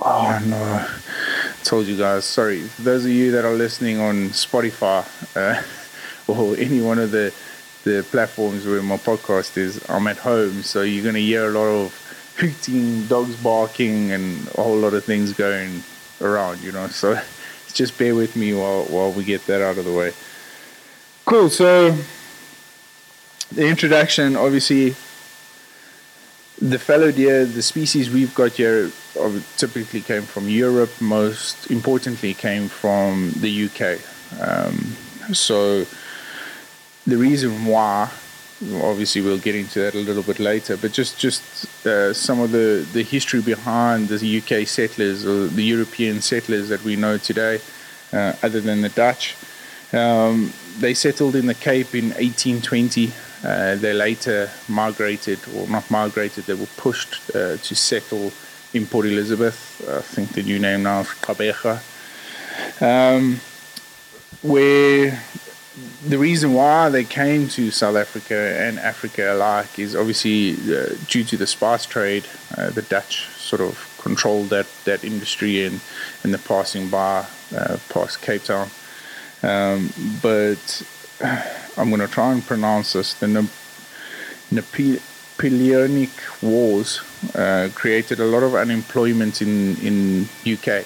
Oh 0.00 0.40
no! 0.46 0.56
I 0.56 1.64
told 1.64 1.86
you 1.86 1.96
guys. 1.96 2.24
Sorry, 2.24 2.60
those 2.78 3.04
of 3.04 3.10
you 3.10 3.32
that 3.32 3.44
are 3.44 3.54
listening 3.54 3.98
on 3.98 4.28
Spotify 4.28 5.04
uh, 5.34 5.60
or 6.28 6.56
any 6.56 6.80
one 6.80 6.98
of 6.98 7.10
the 7.10 7.32
the 7.84 8.04
platforms 8.10 8.66
where 8.66 8.82
my 8.82 8.96
podcast 8.96 9.56
is, 9.56 9.82
I'm 9.88 10.06
at 10.08 10.18
home, 10.18 10.62
so 10.62 10.82
you're 10.82 11.04
gonna 11.04 11.20
hear 11.20 11.46
a 11.46 11.50
lot 11.50 11.66
of 11.66 12.34
hooting, 12.36 13.06
dogs 13.06 13.36
barking, 13.36 14.12
and 14.12 14.46
a 14.48 14.62
whole 14.62 14.76
lot 14.76 14.94
of 14.94 15.04
things 15.04 15.32
going 15.32 15.82
around. 16.20 16.60
You 16.60 16.72
know, 16.72 16.88
so 16.88 17.20
just 17.72 17.98
bear 17.98 18.14
with 18.14 18.36
me 18.36 18.52
while 18.54 18.84
while 18.84 19.12
we 19.12 19.24
get 19.24 19.46
that 19.46 19.62
out 19.62 19.78
of 19.78 19.84
the 19.84 19.92
way. 19.92 20.12
Cool. 21.24 21.50
So 21.50 21.96
the 23.52 23.66
introduction, 23.66 24.36
obviously, 24.36 24.94
the 26.60 26.78
fallow 26.78 27.12
deer, 27.12 27.44
the 27.44 27.62
species 27.62 28.10
we've 28.10 28.34
got 28.34 28.52
here, 28.52 28.90
typically 29.56 30.00
came 30.00 30.22
from 30.22 30.48
Europe. 30.48 30.90
Most 31.00 31.70
importantly, 31.70 32.34
came 32.34 32.68
from 32.68 33.32
the 33.36 33.66
UK. 33.66 34.00
Um, 34.40 34.96
so 35.32 35.86
the 37.08 37.16
reason 37.16 37.64
why, 37.64 38.10
obviously, 38.82 39.22
we'll 39.22 39.38
get 39.38 39.54
into 39.54 39.80
that 39.80 39.94
a 39.94 39.98
little 39.98 40.22
bit 40.22 40.38
later. 40.38 40.76
But 40.76 40.92
just 40.92 41.18
just 41.18 41.42
uh, 41.86 42.12
some 42.12 42.38
of 42.40 42.52
the 42.52 42.86
the 42.92 43.02
history 43.02 43.40
behind 43.40 44.08
the 44.08 44.38
UK 44.38 44.66
settlers 44.68 45.24
or 45.24 45.48
the 45.48 45.64
European 45.64 46.20
settlers 46.20 46.68
that 46.68 46.84
we 46.84 46.94
know 46.96 47.16
today, 47.16 47.60
uh, 48.12 48.34
other 48.42 48.60
than 48.60 48.82
the 48.82 48.90
Dutch. 48.90 49.36
Um, 49.92 50.52
they 50.78 50.92
settled 50.92 51.34
in 51.34 51.46
the 51.46 51.54
Cape 51.54 51.94
in 51.94 52.10
1820. 52.10 53.12
Uh, 53.42 53.76
they 53.76 53.94
later 53.94 54.50
migrated, 54.68 55.38
or 55.56 55.66
not 55.68 55.90
migrated, 55.90 56.44
they 56.44 56.54
were 56.54 56.66
pushed 56.76 57.30
uh, 57.34 57.56
to 57.56 57.74
settle 57.74 58.32
in 58.74 58.84
Port 58.86 59.06
Elizabeth. 59.06 59.80
I 59.88 60.02
think 60.02 60.32
the 60.32 60.42
new 60.42 60.58
name 60.58 60.82
now 60.82 61.00
is 61.00 61.06
Gqeberha. 61.08 61.80
Um, 62.82 63.40
where 64.42 65.22
the 66.06 66.18
reason 66.18 66.54
why 66.54 66.88
they 66.88 67.04
came 67.04 67.48
to 67.48 67.70
South 67.70 67.96
Africa 67.96 68.56
and 68.58 68.78
Africa 68.78 69.34
alike 69.34 69.78
is 69.78 69.96
obviously 69.96 70.52
uh, 70.74 70.94
due 71.08 71.24
to 71.24 71.36
the 71.36 71.46
spice 71.46 71.86
trade. 71.86 72.26
Uh, 72.56 72.70
the 72.70 72.82
Dutch 72.82 73.26
sort 73.30 73.60
of 73.60 73.96
controlled 73.98 74.50
that, 74.50 74.66
that 74.84 75.04
industry 75.04 75.64
and, 75.64 75.80
and 76.22 76.32
the 76.32 76.38
passing 76.38 76.88
by 76.88 77.26
uh, 77.54 77.76
past 77.88 78.22
Cape 78.22 78.44
Town. 78.44 78.68
Um, 79.42 79.92
but 80.22 80.82
I'm 81.76 81.88
going 81.90 82.00
to 82.00 82.08
try 82.08 82.32
and 82.32 82.44
pronounce 82.44 82.92
this. 82.92 83.14
The 83.14 83.48
Napoleonic 84.50 86.10
Wars 86.40 87.00
uh, 87.34 87.68
created 87.74 88.20
a 88.20 88.24
lot 88.24 88.42
of 88.42 88.54
unemployment 88.54 89.42
in 89.42 89.76
in 89.78 90.28
UK. 90.46 90.84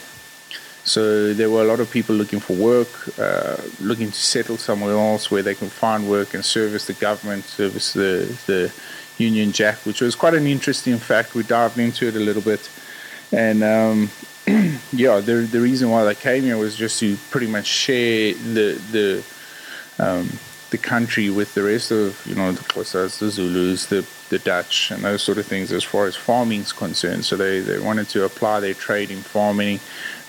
So 0.84 1.32
there 1.32 1.48
were 1.48 1.62
a 1.62 1.64
lot 1.64 1.78
of 1.78 1.90
people 1.90 2.16
looking 2.16 2.40
for 2.40 2.54
work, 2.54 2.88
uh, 3.18 3.56
looking 3.80 4.08
to 4.08 4.20
settle 4.20 4.56
somewhere 4.56 4.92
else 4.92 5.30
where 5.30 5.42
they 5.42 5.54
can 5.54 5.68
find 5.68 6.08
work 6.08 6.34
and 6.34 6.44
service 6.44 6.86
the 6.86 6.94
government, 6.94 7.44
service 7.44 7.92
the 7.92 8.36
the 8.46 8.72
Union 9.18 9.52
Jack, 9.52 9.76
which 9.86 10.00
was 10.00 10.16
quite 10.16 10.34
an 10.34 10.46
interesting 10.46 10.98
fact. 10.98 11.34
We 11.34 11.44
dived 11.44 11.78
into 11.78 12.08
it 12.08 12.16
a 12.16 12.20
little 12.20 12.42
bit, 12.42 12.68
and 13.30 13.62
um, 13.62 14.10
yeah, 14.92 15.20
the 15.20 15.46
the 15.50 15.60
reason 15.60 15.88
why 15.90 16.04
they 16.04 16.16
came 16.16 16.42
here 16.42 16.56
was 16.56 16.76
just 16.76 16.98
to 17.00 17.16
pretty 17.30 17.46
much 17.46 17.66
share 17.66 18.34
the 18.34 18.80
the 18.90 19.24
um, 20.04 20.28
the 20.70 20.78
country 20.78 21.30
with 21.30 21.54
the 21.54 21.62
rest 21.62 21.92
of 21.92 22.20
you 22.26 22.34
know 22.34 22.50
the 22.50 22.64
Xhosas, 22.64 23.20
the 23.20 23.30
Zulus, 23.30 23.86
the 23.86 24.04
the 24.30 24.38
Dutch, 24.40 24.90
and 24.90 25.04
those 25.04 25.22
sort 25.22 25.38
of 25.38 25.46
things 25.46 25.70
as 25.70 25.84
far 25.84 26.06
as 26.06 26.16
farming 26.16 26.60
is 26.60 26.72
concerned. 26.72 27.24
So 27.24 27.36
they 27.36 27.60
they 27.60 27.78
wanted 27.78 28.08
to 28.10 28.24
apply 28.24 28.60
their 28.60 28.74
trade 28.74 29.10
in 29.10 29.18
farming. 29.18 29.78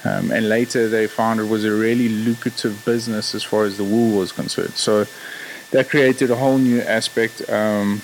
Um, 0.06 0.32
and 0.32 0.50
later 0.50 0.90
they 0.90 1.08
found 1.08 1.40
it 1.40 1.48
was 1.48 1.64
a 1.66 1.72
really 1.72 2.10
lucrative 2.10 2.84
business 2.86 3.34
as 3.34 3.44
far 3.44 3.64
as 3.64 3.78
the 3.78 3.84
wool 3.84 4.18
was 4.18 4.32
concerned. 4.32 4.74
So 4.74 5.06
that 5.72 5.90
created 5.90 6.30
a 6.30 6.36
whole 6.36 6.58
new 6.58 6.82
aspect. 6.82 7.50
Um, 7.50 8.02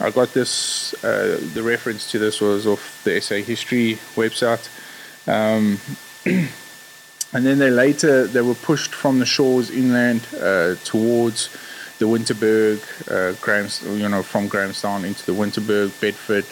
I 0.00 0.10
got 0.10 0.32
this, 0.34 0.94
uh, 1.02 1.40
the 1.54 1.62
reference 1.62 2.10
to 2.12 2.18
this 2.18 2.40
was 2.40 2.66
off 2.66 3.02
the 3.04 3.20
SA 3.20 3.36
History 3.36 3.98
website. 4.14 4.68
Um, 5.26 5.80
and 7.32 7.46
then 7.46 7.58
they 7.58 7.70
later 7.70 8.26
they 8.26 8.42
were 8.42 8.54
pushed 8.54 8.94
from 8.94 9.18
the 9.18 9.26
shores 9.26 9.70
inland 9.70 10.26
uh, 10.40 10.74
towards 10.84 11.48
the 11.98 12.06
Winterberg, 12.06 12.80
uh, 13.10 13.36
Grams, 13.40 13.82
you 13.82 14.08
know, 14.08 14.22
from 14.22 14.48
Grahamstown 14.48 15.04
into 15.04 15.24
the 15.26 15.32
Winterberg, 15.32 16.00
Bedford, 16.00 16.46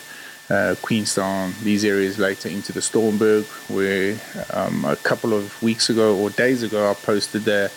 uh, 0.50 0.74
Queenstown, 0.82 1.52
these 1.62 1.84
areas 1.84 2.18
later 2.18 2.48
into 2.48 2.72
the 2.72 2.80
Stormberg, 2.80 3.44
where 3.68 4.18
um, 4.52 4.84
a 4.84 4.96
couple 4.96 5.34
of 5.34 5.60
weeks 5.62 5.90
ago 5.90 6.16
or 6.16 6.30
days 6.30 6.62
ago 6.62 6.90
I 6.90 6.94
posted 6.94 7.42
there 7.42 7.70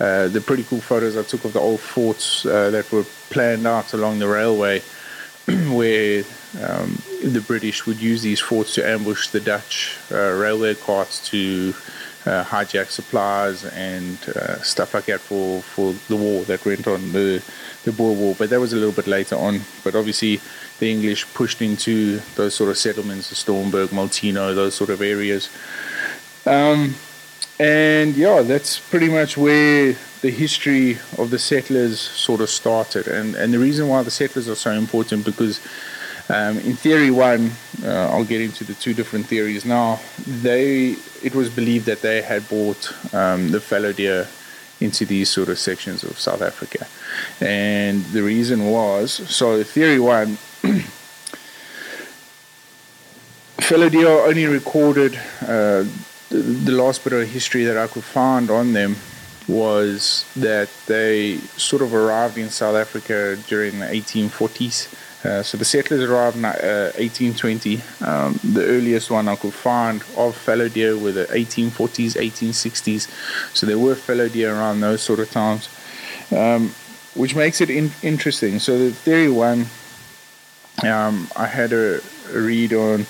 uh, 0.00 0.28
the 0.28 0.40
pretty 0.40 0.62
cool 0.64 0.80
photos 0.80 1.14
I 1.14 1.22
took 1.22 1.44
of 1.44 1.52
the 1.52 1.60
old 1.60 1.80
forts 1.80 2.46
uh, 2.46 2.70
that 2.70 2.90
were 2.90 3.04
planned 3.28 3.66
out 3.66 3.92
along 3.92 4.18
the 4.18 4.28
railway, 4.28 4.80
where 5.68 6.24
um, 6.62 7.02
the 7.22 7.44
British 7.46 7.86
would 7.86 8.00
use 8.00 8.22
these 8.22 8.40
forts 8.40 8.74
to 8.74 8.88
ambush 8.88 9.28
the 9.28 9.40
Dutch 9.40 9.98
uh, 10.10 10.32
railway 10.32 10.74
carts 10.74 11.28
to 11.28 11.74
uh, 12.24 12.44
hijack 12.44 12.86
supplies 12.86 13.64
and 13.66 14.16
uh, 14.30 14.56
stuff 14.62 14.94
like 14.94 15.04
that 15.04 15.20
for, 15.20 15.60
for 15.60 15.92
the 16.08 16.16
war 16.16 16.44
that 16.44 16.64
went 16.64 16.86
on, 16.86 17.12
the, 17.12 17.42
the 17.84 17.92
Boer 17.92 18.14
War. 18.14 18.34
But 18.38 18.48
that 18.50 18.60
was 18.60 18.72
a 18.72 18.76
little 18.76 18.92
bit 18.92 19.06
later 19.06 19.36
on. 19.36 19.60
But 19.84 19.94
obviously, 19.94 20.40
the 20.80 20.90
English 20.90 21.32
pushed 21.34 21.62
into 21.62 22.18
those 22.34 22.54
sort 22.54 22.70
of 22.70 22.78
settlements, 22.78 23.28
the 23.28 23.36
Stormberg, 23.36 23.88
Molteno, 23.88 24.54
those 24.54 24.74
sort 24.74 24.90
of 24.90 25.00
areas. 25.00 25.48
Um, 26.46 26.94
and 27.58 28.16
yeah, 28.16 28.42
that's 28.42 28.80
pretty 28.80 29.08
much 29.08 29.36
where 29.36 29.94
the 30.22 30.30
history 30.30 30.98
of 31.18 31.30
the 31.30 31.38
settlers 31.38 32.00
sort 32.00 32.40
of 32.40 32.50
started. 32.50 33.06
And, 33.06 33.34
and 33.34 33.52
the 33.52 33.58
reason 33.58 33.88
why 33.88 34.02
the 34.02 34.10
settlers 34.10 34.48
are 34.48 34.54
so 34.54 34.72
important 34.72 35.24
because 35.24 35.60
um, 36.30 36.58
in 36.58 36.76
theory 36.76 37.10
one, 37.10 37.50
uh, 37.84 38.08
I'll 38.10 38.24
get 38.24 38.40
into 38.40 38.62
the 38.64 38.74
two 38.74 38.94
different 38.94 39.26
theories 39.26 39.64
now. 39.64 39.98
They 40.26 40.96
it 41.22 41.34
was 41.34 41.50
believed 41.50 41.86
that 41.86 42.02
they 42.02 42.22
had 42.22 42.48
brought 42.48 42.92
um, 43.12 43.50
the 43.50 43.60
fallow 43.60 43.92
deer 43.92 44.28
into 44.80 45.04
these 45.04 45.28
sort 45.28 45.48
of 45.48 45.58
sections 45.58 46.04
of 46.04 46.18
South 46.18 46.40
Africa, 46.40 46.86
and 47.40 48.04
the 48.06 48.22
reason 48.22 48.66
was 48.70 49.12
so. 49.28 49.62
Theory 49.64 49.98
one. 49.98 50.38
fallow 53.60 53.88
deer 53.88 54.08
only 54.08 54.46
recorded 54.46 55.16
uh, 55.42 55.84
the, 56.28 56.38
the 56.38 56.72
last 56.72 57.04
bit 57.04 57.12
of 57.12 57.28
history 57.28 57.64
that 57.64 57.76
I 57.76 57.86
could 57.86 58.04
find 58.04 58.50
on 58.50 58.72
them 58.72 58.96
was 59.48 60.24
that 60.36 60.68
they 60.86 61.38
sort 61.56 61.82
of 61.82 61.94
arrived 61.94 62.38
in 62.38 62.50
South 62.50 62.76
Africa 62.76 63.36
during 63.48 63.78
the 63.80 63.86
1840s 63.86 64.94
uh, 65.22 65.42
so 65.42 65.58
the 65.58 65.64
settlers 65.64 66.08
arrived 66.08 66.36
in 66.36 66.44
uh, 66.46 66.92
1820. 66.96 67.82
Um, 68.00 68.40
the 68.42 68.64
earliest 68.64 69.10
one 69.10 69.28
I 69.28 69.36
could 69.36 69.52
find 69.52 70.02
of 70.16 70.34
fallow 70.34 70.68
deer 70.68 70.96
were 70.96 71.12
the 71.12 71.26
1840s, 71.26 72.16
1860s. 72.16 73.54
So 73.54 73.66
there 73.66 73.78
were 73.78 73.94
fallow 73.94 74.28
deer 74.28 74.54
around 74.54 74.80
those 74.80 75.02
sort 75.02 75.20
of 75.20 75.30
times, 75.30 75.68
um, 76.34 76.74
which 77.14 77.34
makes 77.34 77.60
it 77.60 77.68
in- 77.68 77.92
interesting. 78.02 78.58
So 78.60 78.78
the 78.78 78.92
theory 78.92 79.28
one, 79.28 79.66
um, 80.84 81.28
I 81.36 81.46
had 81.46 81.72
a, 81.72 82.00
read 82.32 82.72
on 82.72 83.06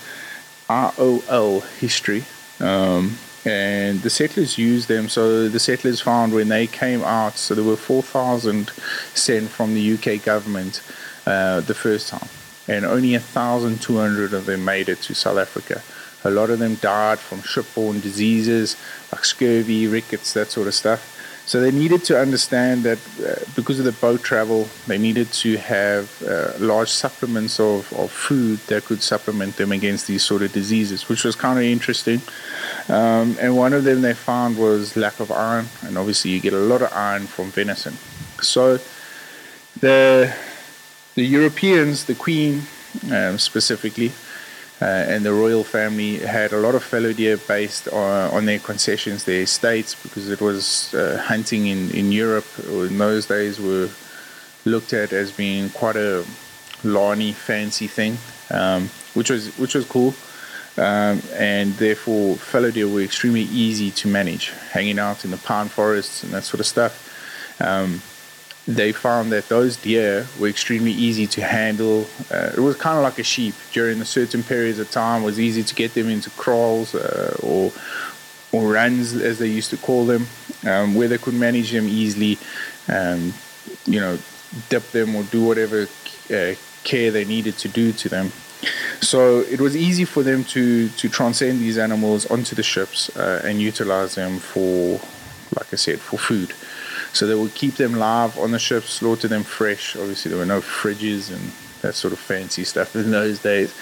IOL 0.69 1.67
history. 1.79 2.25
Um, 2.61 3.19
and 3.45 4.03
the 4.03 4.11
settlers 4.11 4.59
used 4.59 4.89
them. 4.89 5.09
So 5.09 5.49
the 5.49 5.59
settlers 5.59 6.00
found 6.00 6.33
when 6.35 6.49
they 6.49 6.67
came 6.67 7.03
out, 7.03 7.37
so 7.37 7.55
there 7.55 7.65
were 7.65 7.77
4,000 7.77 8.71
sent 9.15 9.49
from 9.49 9.75
the 9.75 9.95
UK 9.95 10.23
government 10.23 10.83
uh, 11.27 11.61
the 11.61 11.75
first 11.75 12.09
time, 12.09 12.29
and 12.69 12.85
only 12.85 13.12
1,200 13.12 14.35
of 14.35 14.47
them 14.47 14.65
made 14.65 14.89
it 14.89 15.00
to 15.03 15.15
South 15.15 15.39
Africa. 15.39 15.83
A 16.23 16.31
lot 16.31 16.50
of 16.50 16.59
them 16.59 16.75
died 16.77 17.19
from 17.19 17.39
shipborne 17.41 18.03
diseases 18.03 18.77
like 19.11 19.25
scurvy, 19.25 19.87
rickets, 19.87 20.35
that 20.35 20.50
sort 20.50 20.67
of 20.67 20.75
stuff. 20.75 21.17
So 21.50 21.61
they 21.61 21.73
needed 21.73 22.04
to 22.04 22.16
understand 22.16 22.85
that 22.85 22.99
uh, 23.19 23.45
because 23.57 23.80
of 23.80 23.85
the 23.85 23.90
boat 23.90 24.23
travel, 24.23 24.69
they 24.87 24.99
needed 24.99 25.33
to 25.42 25.57
have 25.57 26.23
uh, 26.23 26.52
large 26.61 26.90
supplements 26.90 27.59
of, 27.59 27.92
of 27.95 28.12
food 28.12 28.61
that 28.69 28.85
could 28.85 29.02
supplement 29.02 29.57
them 29.57 29.73
against 29.73 30.07
these 30.07 30.23
sort 30.23 30.42
of 30.42 30.52
diseases, 30.52 31.09
which 31.09 31.25
was 31.25 31.35
kind 31.35 31.59
of 31.59 31.64
interesting. 31.64 32.21
Um, 32.88 33.37
and 33.40 33.57
one 33.57 33.73
of 33.73 33.83
them 33.83 34.00
they 34.02 34.14
found 34.14 34.59
was 34.59 34.97
lack 34.97 35.19
of 35.19 35.33
iron, 35.33 35.66
and 35.83 35.99
obviously 35.99 36.30
you 36.30 36.38
get 36.38 36.52
a 36.52 36.64
lot 36.73 36.83
of 36.83 36.92
iron 36.92 37.26
from 37.26 37.47
venison. 37.50 37.95
So 38.40 38.78
the 39.80 40.33
the 41.16 41.25
Europeans, 41.25 42.04
the 42.04 42.14
Queen 42.14 42.62
um, 43.11 43.38
specifically, 43.38 44.12
uh, 44.82 44.84
and 44.84 45.25
the 45.25 45.32
royal 45.32 45.64
family 45.64 46.18
had 46.18 46.52
a 46.52 46.58
lot 46.58 46.75
of 46.75 46.82
fallow 46.82 47.12
deer 47.12 47.37
based 47.37 47.88
on, 47.88 48.30
on 48.30 48.46
their 48.46 48.58
concessions, 48.58 49.25
their 49.25 49.42
estates, 49.42 49.94
because 50.02 50.30
it 50.30 50.40
was 50.40 50.94
uh, 50.94 51.22
hunting 51.26 51.66
in, 51.66 51.90
in 51.90 52.12
Europe 52.12 52.46
in 52.66 52.96
those 52.96 53.26
days 53.26 53.60
were 53.60 53.90
looked 54.64 54.92
at 54.92 55.12
as 55.12 55.32
being 55.32 55.70
quite 55.70 55.96
a 55.96 56.25
lawny, 56.82 57.32
fancy 57.32 57.87
thing, 57.87 58.16
um, 58.50 58.88
which 59.14 59.30
was 59.30 59.56
which 59.58 59.75
was 59.75 59.84
cool. 59.84 60.14
Um, 60.76 61.20
and 61.34 61.75
therefore, 61.75 62.37
fallow 62.37 62.70
deer 62.70 62.88
were 62.88 63.02
extremely 63.02 63.42
easy 63.42 63.90
to 63.90 64.08
manage, 64.08 64.50
hanging 64.70 64.99
out 64.99 65.25
in 65.25 65.30
the 65.30 65.37
pine 65.37 65.68
forests 65.68 66.22
and 66.22 66.32
that 66.32 66.44
sort 66.44 66.60
of 66.60 66.66
stuff. 66.66 67.60
Um, 67.60 68.00
they 68.77 68.93
found 68.93 69.33
that 69.33 69.49
those 69.49 69.77
deer 69.77 70.27
were 70.39 70.49
extremely 70.49 70.93
easy 70.93 71.27
to 71.27 71.43
handle. 71.43 72.07
Uh, 72.31 72.50
it 72.57 72.61
was 72.61 72.77
kind 72.77 72.97
of 72.97 73.03
like 73.03 73.19
a 73.19 73.23
sheep. 73.23 73.55
During 73.73 73.99
the 73.99 74.05
certain 74.05 74.43
periods 74.43 74.79
of 74.79 74.91
time, 74.91 75.23
it 75.23 75.27
was 75.27 75.41
easy 75.41 75.62
to 75.62 75.75
get 75.75 75.95
them 75.95 76.09
into 76.09 76.31
kraals 76.31 76.95
uh, 76.95 77.37
or 77.43 77.73
or 78.53 78.73
runs, 78.73 79.15
as 79.15 79.39
they 79.39 79.47
used 79.47 79.71
to 79.71 79.77
call 79.77 80.05
them, 80.07 80.27
um, 80.67 80.95
where 80.97 81.07
they 81.07 81.19
could 81.19 81.35
manage 81.35 81.71
them 81.71 81.87
easily. 81.87 82.39
Um, 82.89 83.33
you 83.87 84.00
know, 84.00 84.19
dip 84.69 84.91
them 84.91 85.15
or 85.15 85.23
do 85.25 85.45
whatever 85.45 85.87
uh, 86.31 86.55
care 86.83 87.11
they 87.11 87.25
needed 87.25 87.57
to 87.59 87.69
do 87.69 87.93
to 87.93 88.09
them. 88.09 88.33
So 89.00 89.41
it 89.41 89.61
was 89.61 89.77
easy 89.77 90.05
for 90.05 90.23
them 90.23 90.45
to 90.45 90.89
to 90.89 91.09
transcend 91.09 91.61
these 91.61 91.79
animals 91.79 92.27
onto 92.31 92.55
the 92.55 92.62
ships 92.62 93.15
uh, 93.17 93.43
and 93.45 93.61
utilize 93.61 94.15
them 94.15 94.39
for, 94.39 95.00
like 95.57 95.73
I 95.73 95.77
said, 95.77 96.00
for 96.00 96.19
food. 96.19 96.53
So 97.12 97.26
they 97.26 97.35
would 97.35 97.55
keep 97.55 97.75
them 97.75 97.95
live 97.95 98.38
on 98.38 98.52
the 98.52 98.59
ship, 98.59 98.85
slaughter 98.85 99.29
them 99.29 99.43
fresh. 99.43 99.97
Obviously, 99.97 100.31
there 100.31 100.38
were 100.38 100.47
no 100.47 100.61
fridges 100.61 101.33
and 101.33 101.52
that 101.83 101.95
sort 101.95 102.12
of 102.12 102.19
fancy 102.19 102.64
stuff 102.64 102.95
in 102.95 103.11
those 103.11 103.40
days. 103.40 103.75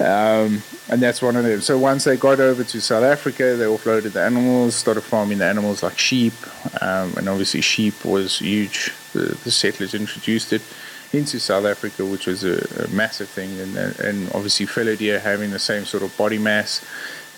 Um, 0.00 0.62
and 0.88 1.00
that's 1.00 1.22
one 1.22 1.36
of 1.36 1.44
them. 1.44 1.60
So 1.60 1.78
once 1.78 2.04
they 2.04 2.16
got 2.16 2.40
over 2.40 2.64
to 2.64 2.80
South 2.80 3.04
Africa, 3.04 3.56
they 3.56 3.64
offloaded 3.64 4.12
the 4.12 4.22
animals, 4.22 4.74
started 4.74 5.02
farming 5.02 5.38
the 5.38 5.46
animals 5.46 5.82
like 5.82 5.98
sheep. 5.98 6.34
Um, 6.80 7.14
and 7.16 7.28
obviously, 7.28 7.60
sheep 7.60 8.04
was 8.04 8.38
huge. 8.38 8.92
The, 9.12 9.36
the, 9.44 9.50
settlers 9.50 9.94
introduced 9.94 10.52
it 10.52 10.62
into 11.12 11.38
South 11.38 11.66
Africa, 11.66 12.04
which 12.04 12.26
was 12.26 12.44
a, 12.44 12.84
a 12.84 12.88
massive 12.88 13.28
thing. 13.28 13.58
And, 13.60 13.76
and 13.76 14.32
obviously, 14.34 14.66
fallow 14.66 14.96
deer 14.96 15.20
having 15.20 15.50
the 15.50 15.58
same 15.58 15.84
sort 15.84 16.02
of 16.02 16.16
body 16.16 16.38
mass 16.38 16.84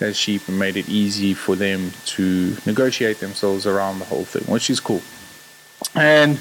as 0.01 0.17
sheep 0.17 0.47
made 0.49 0.75
it 0.75 0.89
easy 0.89 1.33
for 1.33 1.55
them 1.55 1.91
to 2.05 2.55
negotiate 2.65 3.19
themselves 3.19 3.65
around 3.65 3.99
the 3.99 4.05
whole 4.05 4.25
thing, 4.25 4.43
which 4.51 4.69
is 4.69 4.79
cool. 4.79 5.01
And 5.95 6.39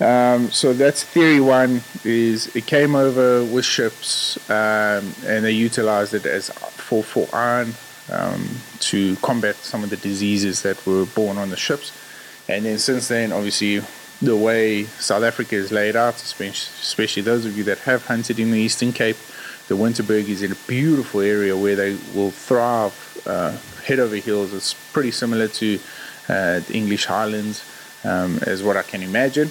um, 0.00 0.50
so 0.50 0.72
that's 0.72 1.02
theory 1.04 1.40
one. 1.40 1.82
Is 2.04 2.54
it 2.56 2.66
came 2.66 2.94
over 2.94 3.44
with 3.44 3.64
ships 3.64 4.38
um, 4.50 5.14
and 5.26 5.44
they 5.44 5.52
utilized 5.52 6.14
it 6.14 6.26
as 6.26 6.50
for 6.50 7.02
for 7.02 7.28
iron 7.34 7.74
um, 8.10 8.48
to 8.80 9.16
combat 9.16 9.56
some 9.56 9.84
of 9.84 9.90
the 9.90 9.96
diseases 9.96 10.62
that 10.62 10.84
were 10.86 11.06
born 11.06 11.38
on 11.38 11.50
the 11.50 11.56
ships. 11.56 11.92
And 12.48 12.64
then 12.64 12.78
since 12.78 13.08
then, 13.08 13.32
obviously, 13.32 13.82
the 14.20 14.36
way 14.36 14.84
South 14.84 15.22
Africa 15.22 15.54
is 15.54 15.72
laid 15.72 15.96
out, 15.96 16.16
especially 16.16 17.22
those 17.22 17.46
of 17.46 17.56
you 17.56 17.64
that 17.64 17.78
have 17.80 18.06
hunted 18.06 18.38
in 18.38 18.50
the 18.50 18.58
Eastern 18.58 18.92
Cape, 18.92 19.16
the 19.68 19.76
Winterberg 19.76 20.28
is 20.28 20.42
in 20.42 20.52
a 20.52 20.56
beautiful 20.66 21.20
area 21.20 21.56
where 21.56 21.76
they 21.76 21.96
will 22.14 22.32
thrive 22.32 23.22
uh, 23.26 23.56
head 23.84 24.00
over 24.00 24.16
heels. 24.16 24.52
It's 24.52 24.74
pretty 24.92 25.12
similar 25.12 25.48
to 25.48 25.78
uh, 26.28 26.60
the 26.60 26.72
English 26.74 27.06
Highlands, 27.06 27.64
um, 28.04 28.38
as 28.46 28.62
what 28.62 28.76
I 28.76 28.82
can 28.82 29.02
imagine. 29.02 29.50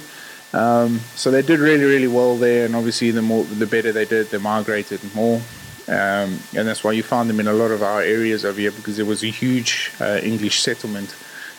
Um, 0.53 0.99
so 1.15 1.29
they 1.29 1.41
did 1.41 1.59
really, 1.59 1.83
really 1.83 2.07
well 2.07 2.35
there, 2.35 2.65
and 2.65 2.75
obviously 2.75 3.11
the 3.11 3.21
more, 3.21 3.43
the 3.43 3.67
better 3.67 3.91
they 3.91 4.05
did, 4.05 4.27
they 4.27 4.39
migrated 4.39 4.99
more, 5.13 5.41
um, 5.87 6.39
and 6.55 6.67
that's 6.67 6.83
why 6.83 6.91
you 6.91 7.03
found 7.03 7.29
them 7.29 7.39
in 7.39 7.47
a 7.47 7.53
lot 7.53 7.71
of 7.71 7.81
our 7.83 8.01
areas 8.01 8.45
over 8.45 8.59
here 8.59 8.71
because 8.71 8.97
there 8.97 9.05
was 9.05 9.23
a 9.23 9.27
huge 9.27 9.91
uh, 9.99 10.19
English 10.23 10.61
settlement 10.61 11.15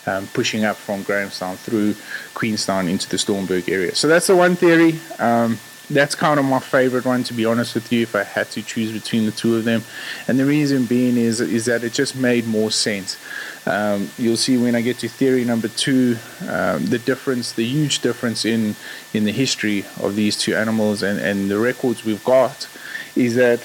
um, 0.06 0.26
pushing 0.28 0.64
up 0.64 0.76
from 0.76 1.02
Grahamstown 1.02 1.56
through 1.56 1.94
Queenstown 2.35 2.88
into 2.88 3.09
the 3.09 3.16
Stormberg 3.16 3.68
area. 3.68 3.94
So 3.94 4.09
that's 4.09 4.28
the 4.28 4.37
one 4.37 4.56
theory. 4.56 4.99
Um, 5.18 5.59
that's 5.90 6.14
kind 6.14 6.38
of 6.38 6.47
my 6.47 6.61
favorite 6.61 7.04
one, 7.04 7.25
to 7.25 7.35
be 7.35 7.44
honest 7.44 7.75
with 7.75 7.92
you, 7.92 8.02
if 8.02 8.14
I 8.14 8.23
had 8.23 8.49
to 8.52 8.62
choose 8.62 8.92
between 8.92 9.26
the 9.26 9.32
two 9.32 9.56
of 9.56 9.64
them. 9.64 9.82
And 10.28 10.38
the 10.38 10.47
reason 10.47 10.87
being 10.87 11.16
is 11.16 11.40
is 11.40 11.64
that 11.64 11.82
it 11.82 11.92
just 11.92 12.14
made 12.16 12.47
more 12.47 12.70
sense. 12.70 13.18
Um, 13.67 14.09
you'll 14.17 14.38
see 14.38 14.57
when 14.57 14.75
I 14.75 14.81
get 14.81 14.99
to 15.00 15.09
theory 15.09 15.45
number 15.45 15.69
two, 15.69 16.17
um, 16.49 16.87
the 16.87 16.99
difference, 16.99 17.52
the 17.52 17.64
huge 17.64 18.00
difference 18.00 18.45
in 18.45 18.75
in 19.12 19.25
the 19.25 19.33
history 19.33 19.85
of 20.02 20.17
these 20.17 20.37
two 20.37 20.55
animals 20.57 21.02
and 21.02 21.21
and 21.21 21.50
the 21.50 21.59
records 21.59 22.05
we've 22.05 22.25
got, 22.25 22.69
is 23.14 23.35
that 23.35 23.61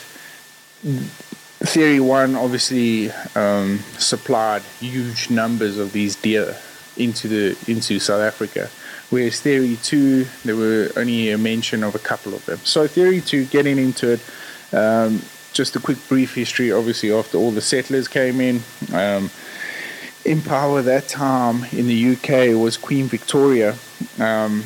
theory 1.65 1.99
one 1.99 2.35
obviously 2.35 3.11
um, 3.35 3.79
supplied 3.97 4.61
huge 4.79 5.29
numbers 5.29 5.77
of 5.77 5.93
these 5.93 6.15
deer 6.15 6.57
into 6.97 7.27
the 7.27 7.57
into 7.67 7.99
South 7.99 8.21
Africa 8.21 8.69
whereas 9.09 9.39
theory 9.39 9.77
two 9.81 10.25
there 10.43 10.55
were 10.55 10.91
only 10.95 11.31
a 11.31 11.37
mention 11.37 11.83
of 11.83 11.95
a 11.95 11.99
couple 11.99 12.33
of 12.33 12.45
them. 12.45 12.59
So 12.63 12.87
theory 12.87 13.21
two 13.21 13.45
getting 13.45 13.77
into 13.77 14.13
it 14.13 14.75
um, 14.75 15.21
just 15.53 15.75
a 15.75 15.79
quick 15.79 15.97
brief 16.07 16.35
history 16.35 16.71
obviously 16.71 17.11
after 17.11 17.37
all 17.37 17.51
the 17.51 17.61
settlers 17.61 18.07
came 18.07 18.39
in 18.39 18.61
um, 18.93 19.29
in 20.25 20.41
power 20.41 20.81
that 20.81 21.07
time 21.07 21.65
in 21.71 21.87
the 21.87 22.13
UK 22.13 22.59
was 22.59 22.77
Queen 22.77 23.05
Victoria 23.05 23.75
um, 24.19 24.63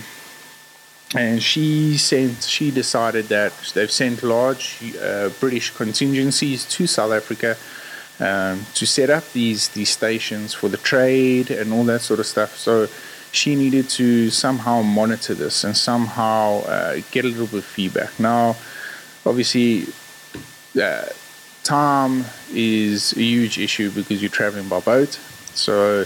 and 1.16 1.44
she 1.44 1.98
sent 1.98 2.44
she 2.44 2.72
decided 2.72 3.26
that 3.26 3.52
they've 3.74 3.92
sent 3.92 4.24
large 4.24 4.96
uh, 5.02 5.30
British 5.40 5.72
contingencies 5.72 6.66
to 6.66 6.88
South 6.88 7.12
Africa 7.12 7.58
um, 8.20 8.66
to 8.74 8.86
set 8.86 9.10
up 9.10 9.32
these 9.34 9.70
these 9.70 9.90
stations 9.90 10.54
for 10.54 10.70
the 10.70 10.78
trade 10.78 11.52
and 11.52 11.74
all 11.74 11.84
that 11.84 12.02
sort 12.02 12.20
of 12.20 12.26
stuff 12.26 12.58
so 12.58 12.88
she 13.32 13.56
needed 13.56 13.90
to 13.90 14.30
somehow 14.30 14.82
monitor 14.82 15.34
this 15.34 15.64
and 15.64 15.76
somehow 15.76 16.62
uh, 16.62 17.02
get 17.12 17.26
a 17.26 17.28
little 17.28 17.48
bit 17.48 17.60
of 17.60 17.66
feedback. 17.66 18.20
Now, 18.20 18.56
obviously, 19.26 19.88
uh, 20.82 21.06
time 21.64 22.26
is 22.52 23.14
a 23.14 23.22
huge 23.22 23.60
issue 23.60 23.92
because 23.92 24.22
you're 24.22 24.32
traveling 24.32 24.68
by 24.68 24.80
boat. 24.80 25.20
So 25.60 26.06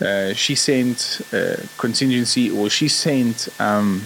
uh, 0.00 0.32
she 0.34 0.54
sent 0.54 1.20
uh, 1.32 1.56
contingency, 1.76 2.50
or 2.50 2.70
she 2.70 2.88
sent. 2.88 3.48
Um, 3.60 4.04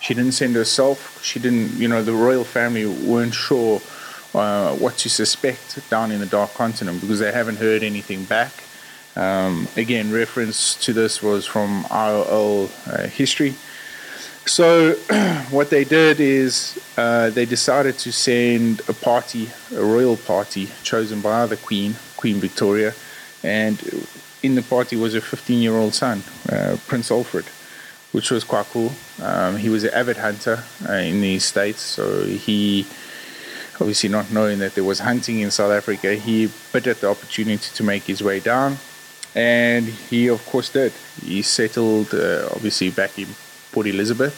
she 0.00 0.14
didn't 0.14 0.32
send 0.32 0.54
herself. 0.54 1.22
She 1.22 1.38
didn't. 1.38 1.74
You 1.74 1.88
know, 1.88 2.02
the 2.02 2.12
royal 2.12 2.44
family 2.44 2.86
weren't 2.86 3.34
sure 3.34 3.80
uh, 4.34 4.74
what 4.76 4.96
to 4.98 5.08
suspect 5.08 5.88
down 5.90 6.10
in 6.10 6.20
the 6.20 6.26
Dark 6.26 6.54
Continent 6.54 7.00
because 7.00 7.18
they 7.18 7.32
haven't 7.32 7.56
heard 7.56 7.82
anything 7.82 8.24
back. 8.24 8.52
Um, 9.16 9.68
again, 9.76 10.12
reference 10.12 10.76
to 10.84 10.92
this 10.92 11.22
was 11.22 11.46
from 11.46 11.84
IOL 11.84 12.70
uh, 12.92 13.08
history. 13.08 13.54
So, 14.46 14.94
what 15.50 15.70
they 15.70 15.84
did 15.84 16.18
is 16.20 16.80
uh, 16.96 17.30
they 17.30 17.44
decided 17.44 17.98
to 17.98 18.12
send 18.12 18.80
a 18.88 18.92
party, 18.92 19.50
a 19.76 19.84
royal 19.84 20.16
party, 20.16 20.68
chosen 20.82 21.20
by 21.20 21.46
the 21.46 21.56
Queen, 21.56 21.94
Queen 22.16 22.36
Victoria, 22.36 22.94
and 23.42 24.06
in 24.42 24.54
the 24.54 24.62
party 24.62 24.96
was 24.96 25.14
a 25.14 25.20
15 25.20 25.60
year 25.60 25.74
old 25.74 25.94
son, 25.94 26.22
uh, 26.50 26.76
Prince 26.86 27.10
Alfred, 27.10 27.46
which 28.12 28.30
was 28.30 28.44
quite 28.44 28.66
cool. 28.66 28.92
Um, 29.22 29.56
he 29.56 29.68
was 29.68 29.84
an 29.84 29.94
avid 29.94 30.18
hunter 30.18 30.64
uh, 30.88 30.92
in 30.92 31.20
the 31.20 31.38
States, 31.38 31.80
so 31.80 32.24
he 32.24 32.86
obviously 33.74 34.08
not 34.10 34.30
knowing 34.30 34.58
that 34.58 34.74
there 34.74 34.84
was 34.84 34.98
hunting 35.00 35.40
in 35.40 35.50
South 35.50 35.72
Africa, 35.72 36.14
he 36.14 36.50
bit 36.72 36.86
at 36.86 37.00
the 37.00 37.08
opportunity 37.08 37.70
to 37.74 37.82
make 37.82 38.02
his 38.04 38.22
way 38.22 38.38
down 38.38 38.78
and 39.34 39.86
he 39.86 40.28
of 40.28 40.44
course 40.46 40.70
did. 40.70 40.92
He 41.22 41.42
settled 41.42 42.14
uh, 42.14 42.48
obviously 42.52 42.90
back 42.90 43.18
in 43.18 43.28
Port 43.72 43.86
Elizabeth 43.86 44.34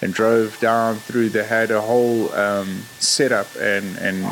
and 0.00 0.14
drove 0.14 0.58
down 0.60 0.96
through. 0.96 1.28
They 1.30 1.44
had 1.44 1.70
a 1.70 1.80
whole 1.80 2.32
um, 2.32 2.82
setup 2.98 3.48
and 3.56 3.96
and 3.98 4.24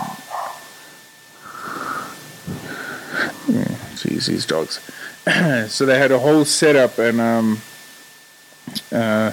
jeez, 4.02 4.26
these 4.26 4.46
dogs. 4.46 4.80
so 5.72 5.87
they 5.87 5.98
had 5.98 6.11
a 6.11 6.18
whole 6.18 6.44
setup 6.44 6.98
and 6.98 7.20
um, 7.20 7.61
uh, 8.92 9.32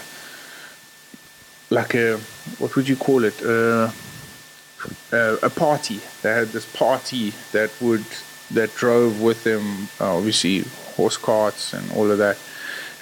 like 1.69 1.93
a 1.95 2.17
what 2.59 2.75
would 2.75 2.87
you 2.87 2.95
call 2.95 3.23
it? 3.23 3.41
Uh, 3.43 3.91
uh, 5.11 5.37
a 5.41 5.49
party. 5.49 5.99
They 6.21 6.29
had 6.29 6.49
this 6.49 6.65
party 6.65 7.33
that 7.51 7.71
would 7.81 8.05
that 8.51 8.75
drove 8.75 9.21
with 9.21 9.43
them, 9.43 9.89
uh, 9.99 10.15
obviously 10.17 10.63
horse 10.95 11.17
carts 11.17 11.73
and 11.73 11.91
all 11.93 12.11
of 12.11 12.19
that, 12.19 12.37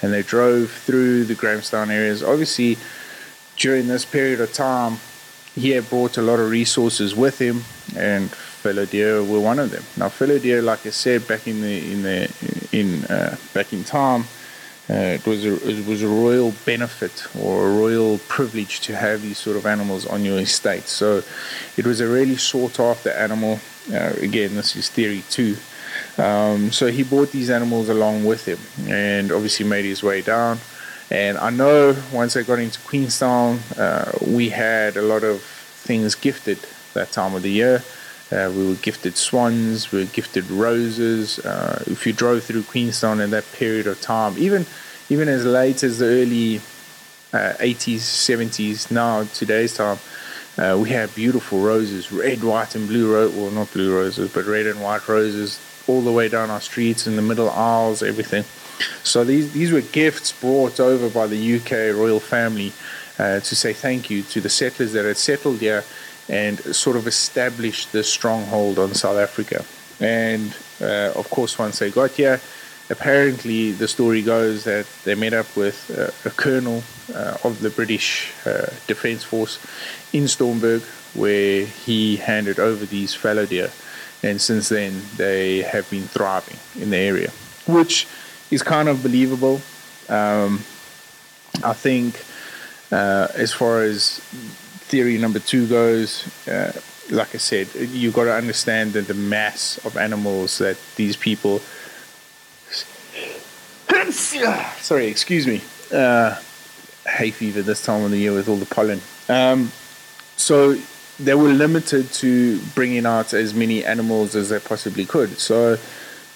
and 0.00 0.12
they 0.12 0.22
drove 0.22 0.70
through 0.70 1.24
the 1.24 1.34
Grahamstown 1.34 1.90
areas. 1.90 2.22
Obviously, 2.22 2.78
during 3.56 3.86
this 3.88 4.04
period 4.04 4.40
of 4.40 4.52
time, 4.52 4.98
he 5.54 5.70
had 5.70 5.88
brought 5.90 6.16
a 6.16 6.22
lot 6.22 6.40
of 6.40 6.50
resources 6.50 7.14
with 7.14 7.38
him, 7.38 7.64
and 7.96 8.30
fallow 8.64 8.86
deer 8.86 9.22
were 9.22 9.40
one 9.40 9.58
of 9.58 9.70
them. 9.70 9.84
Now, 9.96 10.08
fallow 10.08 10.38
deer, 10.38 10.62
like 10.62 10.86
I 10.86 10.90
said, 10.90 11.28
back 11.28 11.46
in 11.46 11.60
the 11.60 11.76
in 11.92 12.02
the 12.02 12.18
in 12.72 13.04
uh, 13.16 13.36
back 13.52 13.72
in 13.72 13.84
time. 13.84 14.24
Uh, 14.88 15.16
it 15.18 15.24
was 15.26 15.40
a 15.46 15.54
it 15.68 15.86
was 15.86 16.02
a 16.02 16.08
royal 16.24 16.52
benefit 16.66 17.16
or 17.42 17.68
a 17.68 17.72
royal 17.84 18.18
privilege 18.36 18.80
to 18.86 18.92
have 18.94 19.22
these 19.22 19.38
sort 19.38 19.56
of 19.56 19.64
animals 19.64 20.06
on 20.06 20.24
your 20.24 20.38
estate. 20.38 20.86
So, 20.88 21.22
it 21.76 21.84
was 21.86 22.00
a 22.00 22.08
really 22.08 22.36
sought 22.36 22.78
after 22.80 23.10
animal 23.10 23.60
uh, 23.92 24.14
again, 24.20 24.54
this 24.54 24.76
is 24.76 24.88
theory 24.88 25.22
two. 25.30 25.56
Um, 26.18 26.72
so 26.72 26.86
he 26.86 27.02
brought 27.02 27.32
these 27.32 27.50
animals 27.50 27.88
along 27.88 28.24
with 28.24 28.46
him 28.46 28.58
and 28.88 29.30
obviously 29.30 29.66
made 29.66 29.84
his 29.84 30.02
way 30.02 30.22
down. 30.22 30.58
And 31.10 31.36
I 31.38 31.50
know 31.50 31.96
once 32.12 32.36
I 32.36 32.42
got 32.42 32.58
into 32.58 32.80
Queenstown, 32.80 33.60
uh, 33.76 34.10
we 34.26 34.48
had 34.48 34.96
a 34.96 35.02
lot 35.02 35.22
of 35.22 35.42
things 35.42 36.14
gifted 36.14 36.58
that 36.94 37.12
time 37.12 37.34
of 37.34 37.42
the 37.42 37.50
year. 37.50 37.82
Uh, 38.32 38.50
we 38.54 38.68
were 38.68 38.74
gifted 38.76 39.16
swans, 39.16 39.92
we 39.92 40.00
were 40.00 40.10
gifted 40.10 40.50
roses. 40.50 41.38
Uh, 41.40 41.82
if 41.86 42.06
you 42.06 42.12
drove 42.12 42.42
through 42.42 42.62
Queenstown 42.62 43.20
in 43.20 43.30
that 43.30 43.44
period 43.52 43.86
of 43.86 44.00
time, 44.00 44.34
even 44.38 44.66
even 45.10 45.28
as 45.28 45.44
late 45.44 45.82
as 45.82 45.98
the 45.98 46.06
early 46.06 46.60
80s, 47.32 47.98
uh, 47.98 48.46
70s, 48.48 48.90
now 48.90 49.24
today's 49.34 49.74
time, 49.74 49.98
uh, 50.56 50.78
we 50.80 50.88
have 50.90 51.14
beautiful 51.14 51.60
roses, 51.60 52.10
red, 52.10 52.42
white, 52.42 52.74
and 52.74 52.88
blue 52.88 53.12
roses. 53.12 53.36
Well, 53.36 53.50
not 53.50 53.72
blue 53.72 53.94
roses, 53.94 54.32
but 54.32 54.46
red 54.46 54.66
and 54.66 54.80
white 54.80 55.06
roses 55.06 55.60
all 55.86 56.00
the 56.00 56.12
way 56.12 56.28
down 56.28 56.48
our 56.48 56.62
streets, 56.62 57.06
in 57.06 57.16
the 57.16 57.22
middle 57.22 57.50
aisles, 57.50 58.02
everything. 58.02 58.44
So 59.02 59.24
these 59.24 59.52
these 59.52 59.70
were 59.70 59.82
gifts 59.82 60.32
brought 60.32 60.80
over 60.80 61.08
by 61.08 61.26
the 61.26 61.56
UK 61.56 61.94
royal 61.94 62.20
family 62.20 62.72
uh, 63.18 63.40
to 63.40 63.54
say 63.54 63.72
thank 63.72 64.10
you 64.10 64.22
to 64.22 64.40
the 64.40 64.48
settlers 64.48 64.92
that 64.92 65.04
had 65.04 65.16
settled 65.16 65.60
here 65.60 65.84
and 66.28 66.58
sort 66.74 66.96
of 66.96 67.06
established 67.06 67.92
the 67.92 68.02
stronghold 68.02 68.78
on 68.78 68.94
South 68.94 69.18
Africa. 69.18 69.64
And 70.00 70.54
uh, 70.80 71.12
of 71.14 71.28
course, 71.30 71.58
once 71.58 71.78
they 71.78 71.90
got 71.90 72.12
here, 72.12 72.40
apparently 72.90 73.72
the 73.72 73.88
story 73.88 74.22
goes 74.22 74.64
that 74.64 74.86
they 75.04 75.14
met 75.14 75.32
up 75.32 75.56
with 75.56 75.90
uh, 75.96 76.28
a 76.28 76.32
colonel 76.32 76.82
uh, 77.14 77.36
of 77.44 77.60
the 77.60 77.70
British 77.70 78.32
uh, 78.46 78.66
Defence 78.86 79.24
Force 79.24 79.58
in 80.12 80.24
Stormberg, 80.24 80.82
where 81.14 81.66
he 81.66 82.16
handed 82.16 82.58
over 82.58 82.84
these 82.84 83.14
fallow 83.14 83.46
deer. 83.46 83.70
And 84.22 84.40
since 84.40 84.70
then, 84.70 85.02
they 85.16 85.62
have 85.62 85.88
been 85.90 86.04
thriving 86.04 86.58
in 86.80 86.90
the 86.90 86.96
area, 86.96 87.30
which 87.66 88.06
is 88.50 88.62
kind 88.62 88.88
of 88.88 89.02
believable. 89.02 89.60
Um, 90.08 90.64
I 91.62 91.72
think, 91.72 92.24
uh, 92.90 93.28
as 93.34 93.52
far 93.52 93.82
as 93.82 94.20
theory 94.88 95.18
number 95.18 95.38
two 95.38 95.66
goes, 95.66 96.26
uh, 96.46 96.72
like 97.10 97.34
I 97.34 97.38
said, 97.38 97.68
you've 97.74 98.14
got 98.14 98.24
to 98.24 98.34
understand 98.34 98.92
that 98.94 99.06
the 99.06 99.14
mass 99.14 99.78
of 99.84 99.96
animals 99.96 100.58
that 100.58 100.76
these 100.96 101.16
people. 101.16 101.60
Sorry, 104.10 105.06
excuse 105.06 105.46
me. 105.46 105.62
Uh, 105.92 106.38
hay 107.06 107.30
fever 107.30 107.62
this 107.62 107.84
time 107.84 108.02
of 108.02 108.10
the 108.10 108.18
year 108.18 108.32
with 108.32 108.48
all 108.48 108.56
the 108.56 108.66
pollen. 108.66 109.00
Um, 109.28 109.70
so 110.36 110.76
they 111.18 111.34
were 111.34 111.48
limited 111.48 112.10
to 112.12 112.60
bringing 112.74 113.06
out 113.06 113.32
as 113.34 113.54
many 113.54 113.84
animals 113.84 114.34
as 114.34 114.48
they 114.48 114.58
possibly 114.58 115.06
could. 115.06 115.38
So 115.38 115.76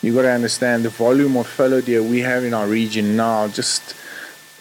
you've 0.03 0.15
got 0.15 0.23
to 0.23 0.31
understand 0.31 0.85
the 0.85 0.91
volume 0.91 1.37
of 1.37 1.47
fallow 1.47 1.81
deer 1.81 2.03
we 2.03 2.21
have 2.21 2.45
in 2.45 2.55
our 2.55 2.67
region 2.67 3.17
now. 3.17 3.49
Just 3.49 3.95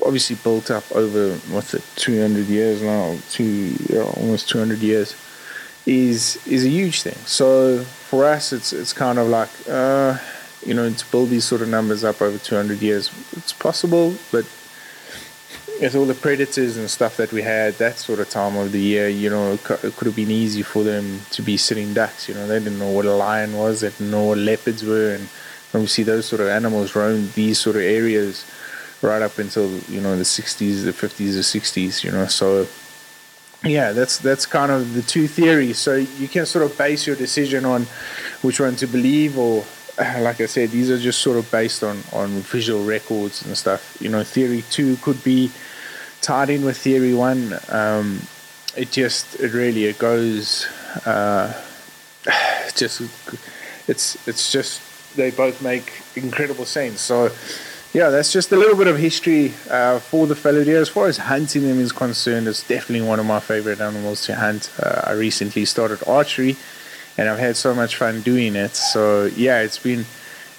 obviously 0.07 0.37
built 0.37 0.71
up 0.71 0.89
over 0.93 1.35
what's 1.51 1.73
it, 1.73 1.83
200 1.97 2.47
years 2.47 2.81
now, 2.81 3.17
two 3.29 3.75
almost 4.15 4.49
200 4.49 4.79
years, 4.79 5.15
is 5.85 6.39
is 6.47 6.65
a 6.65 6.69
huge 6.69 7.01
thing. 7.01 7.17
So 7.25 7.83
for 7.83 8.25
us, 8.25 8.53
it's 8.53 8.73
it's 8.73 8.93
kind 8.93 9.19
of 9.19 9.27
like 9.27 9.49
uh, 9.69 10.17
you 10.65 10.73
know 10.73 10.89
to 10.89 11.11
build 11.11 11.29
these 11.29 11.45
sort 11.45 11.61
of 11.61 11.67
numbers 11.67 12.03
up 12.03 12.21
over 12.21 12.37
200 12.37 12.81
years, 12.81 13.11
it's 13.33 13.53
possible, 13.53 14.15
but 14.31 14.45
with 15.79 15.95
all 15.95 16.05
the 16.05 16.15
predators 16.15 16.75
and 16.77 16.89
stuff 16.89 17.17
that 17.17 17.31
we 17.31 17.43
had 17.43 17.75
that 17.75 17.99
sort 17.99 18.19
of 18.19 18.27
time 18.29 18.55
of 18.57 18.71
the 18.71 18.79
year, 18.79 19.07
you 19.09 19.29
know, 19.29 19.53
it 19.53 19.63
could 19.63 20.07
have 20.07 20.15
been 20.15 20.31
easy 20.31 20.63
for 20.63 20.83
them 20.83 21.21
to 21.29 21.43
be 21.43 21.55
sitting 21.55 21.93
ducks. 21.93 22.27
You 22.27 22.33
know, 22.33 22.47
they 22.47 22.57
didn't 22.57 22.79
know 22.79 22.89
what 22.89 23.05
a 23.05 23.13
lion 23.13 23.53
was, 23.53 23.81
they 23.81 23.89
didn't 23.89 24.09
know 24.09 24.23
what 24.23 24.39
leopards 24.39 24.83
were, 24.83 25.13
and 25.13 25.29
obviously 25.75 26.03
those 26.03 26.25
sort 26.25 26.41
of 26.41 26.47
animals 26.47 26.95
roamed 26.95 27.33
these 27.33 27.59
sort 27.59 27.75
of 27.75 27.83
areas 27.83 28.43
right 29.01 29.21
up 29.21 29.37
until 29.37 29.69
you 29.89 30.01
know 30.01 30.15
the 30.15 30.23
60s, 30.23 30.83
the 30.85 30.91
50s, 30.91 31.33
the 31.33 31.59
60s. 31.59 32.03
You 32.03 32.11
know, 32.11 32.25
so 32.25 32.67
yeah, 33.63 33.91
that's 33.91 34.17
that's 34.19 34.45
kind 34.45 34.71
of 34.71 34.93
the 34.93 35.01
two 35.01 35.27
theories. 35.27 35.79
So 35.79 35.95
you 35.95 36.27
can 36.27 36.45
sort 36.45 36.65
of 36.65 36.77
base 36.77 37.07
your 37.07 37.15
decision 37.15 37.65
on 37.65 37.87
which 38.41 38.59
one 38.59 38.75
to 38.77 38.87
believe, 38.87 39.37
or 39.37 39.65
like 39.97 40.41
I 40.41 40.45
said, 40.45 40.69
these 40.69 40.91
are 40.91 40.99
just 40.99 41.21
sort 41.21 41.37
of 41.37 41.49
based 41.51 41.83
on 41.83 42.03
on 42.13 42.29
visual 42.41 42.83
records 42.83 43.45
and 43.45 43.57
stuff. 43.57 43.97
You 43.99 44.09
know, 44.09 44.23
theory 44.23 44.63
two 44.69 44.97
could 44.97 45.23
be 45.23 45.51
tied 46.21 46.49
in 46.49 46.65
with 46.65 46.77
theory 46.77 47.13
one. 47.13 47.57
Um, 47.69 48.21
it 48.75 48.91
just 48.91 49.39
it 49.39 49.53
really 49.53 49.85
it 49.85 49.97
goes 49.97 50.67
uh, 51.05 51.53
just 52.75 53.01
it's 53.87 54.27
it's 54.27 54.51
just 54.51 54.81
they 55.15 55.31
both 55.31 55.61
make 55.61 56.03
incredible 56.15 56.65
sense. 56.65 57.01
So 57.01 57.31
yeah, 57.93 58.09
that's 58.09 58.31
just 58.31 58.51
a 58.51 58.55
little 58.55 58.75
bit 58.75 58.87
of 58.87 58.97
history 58.97 59.53
uh, 59.69 59.99
for 59.99 60.27
the 60.27 60.35
fallow 60.35 60.63
deer. 60.63 60.81
As 60.81 60.89
far 60.89 61.07
as 61.07 61.17
hunting 61.17 61.63
them 61.63 61.79
is 61.79 61.91
concerned, 61.91 62.47
it's 62.47 62.67
definitely 62.67 63.07
one 63.07 63.19
of 63.19 63.25
my 63.25 63.39
favorite 63.39 63.79
animals 63.79 64.25
to 64.25 64.35
hunt. 64.35 64.71
Uh, 64.81 65.01
I 65.05 65.11
recently 65.13 65.65
started 65.65 65.99
archery, 66.07 66.57
and 67.17 67.29
I've 67.29 67.39
had 67.39 67.55
so 67.55 67.73
much 67.73 67.95
fun 67.95 68.21
doing 68.21 68.55
it. 68.55 68.75
So 68.75 69.25
yeah, 69.35 69.61
it's 69.61 69.79
been 69.79 70.05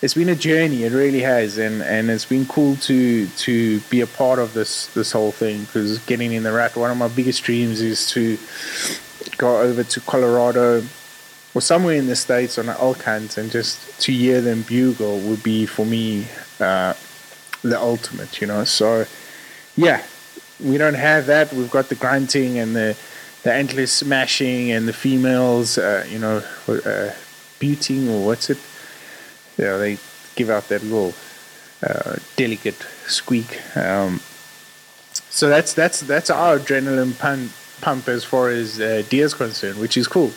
it's 0.01 0.15
been 0.15 0.29
a 0.29 0.35
journey. 0.35 0.85
It 0.85 0.93
really 0.93 1.21
has, 1.21 1.59
and 1.59 1.83
and 1.83 2.11
it's 2.11 2.25
been 2.25 2.47
cool 2.47 2.77
to 2.77 3.27
to 3.27 3.81
be 3.91 4.01
a 4.01 4.07
part 4.07 4.39
of 4.39 4.55
this 4.55 4.87
this 4.95 5.13
whole 5.13 5.33
thing 5.33 5.65
because 5.65 5.99
getting 6.07 6.33
in 6.33 6.45
the 6.45 6.53
rut. 6.53 6.77
One 6.77 6.91
of 6.91 6.97
my 6.97 7.09
biggest 7.09 7.43
dreams 7.45 7.81
is 7.81 8.11
to 8.13 8.39
go 9.37 9.61
over 9.61 9.85
to 9.85 10.01
Colorado 10.01 10.83
or 11.55 11.61
somewhere 11.61 11.97
in 11.97 12.07
the 12.07 12.17
states 12.17 12.59
on 12.59 12.69
an 12.69 12.77
elk 12.79 13.03
hunt 13.03 13.37
and 13.37 13.51
just 13.51 14.01
to 14.01 14.13
hear 14.13 14.41
them 14.41 14.63
bugle 14.63 15.19
would 15.21 15.43
be 15.43 15.67
for 15.67 15.85
me. 15.85 16.27
Uh, 16.61 16.95
the 17.63 17.79
ultimate, 17.79 18.41
you 18.41 18.47
know. 18.47 18.65
So, 18.65 19.07
yeah, 19.77 20.03
we 20.61 20.79
don't 20.79 20.95
have 20.95 21.27
that. 21.27 21.53
We've 21.53 21.71
got 21.71 21.89
the 21.89 21.95
grunting 21.95 22.59
and 22.59 22.75
the 22.75 22.97
the 23.45 23.53
antler 23.53 23.87
smashing 23.87 24.73
and 24.73 24.89
the 24.89 24.93
females, 24.93 25.79
uh, 25.79 26.05
you 26.09 26.19
know, 26.19 26.43
uh, 26.69 27.13
buting 27.61 28.09
or 28.09 28.27
what's 28.27 28.51
it? 28.51 28.59
Yeah, 29.57 29.77
they 29.77 29.99
give 30.35 30.51
out 30.51 30.69
that 30.69 30.83
little 30.83 31.15
uh, 31.83 32.17
delicate 32.37 32.87
squeak. 33.07 33.61
Um, 33.77 34.21
so 35.31 35.49
that's 35.49 35.73
that's 35.73 36.01
that's 36.01 36.31
our 36.31 36.59
adrenaline 36.59 37.19
pump, 37.19 37.53
pump 37.81 38.09
as 38.09 38.25
far 38.25 38.49
as 38.49 38.81
uh, 38.81 39.03
deer 39.09 39.27
is 39.27 39.35
concerned, 39.35 39.79
which 39.79 39.97
is 39.97 40.09
cool. 40.09 40.33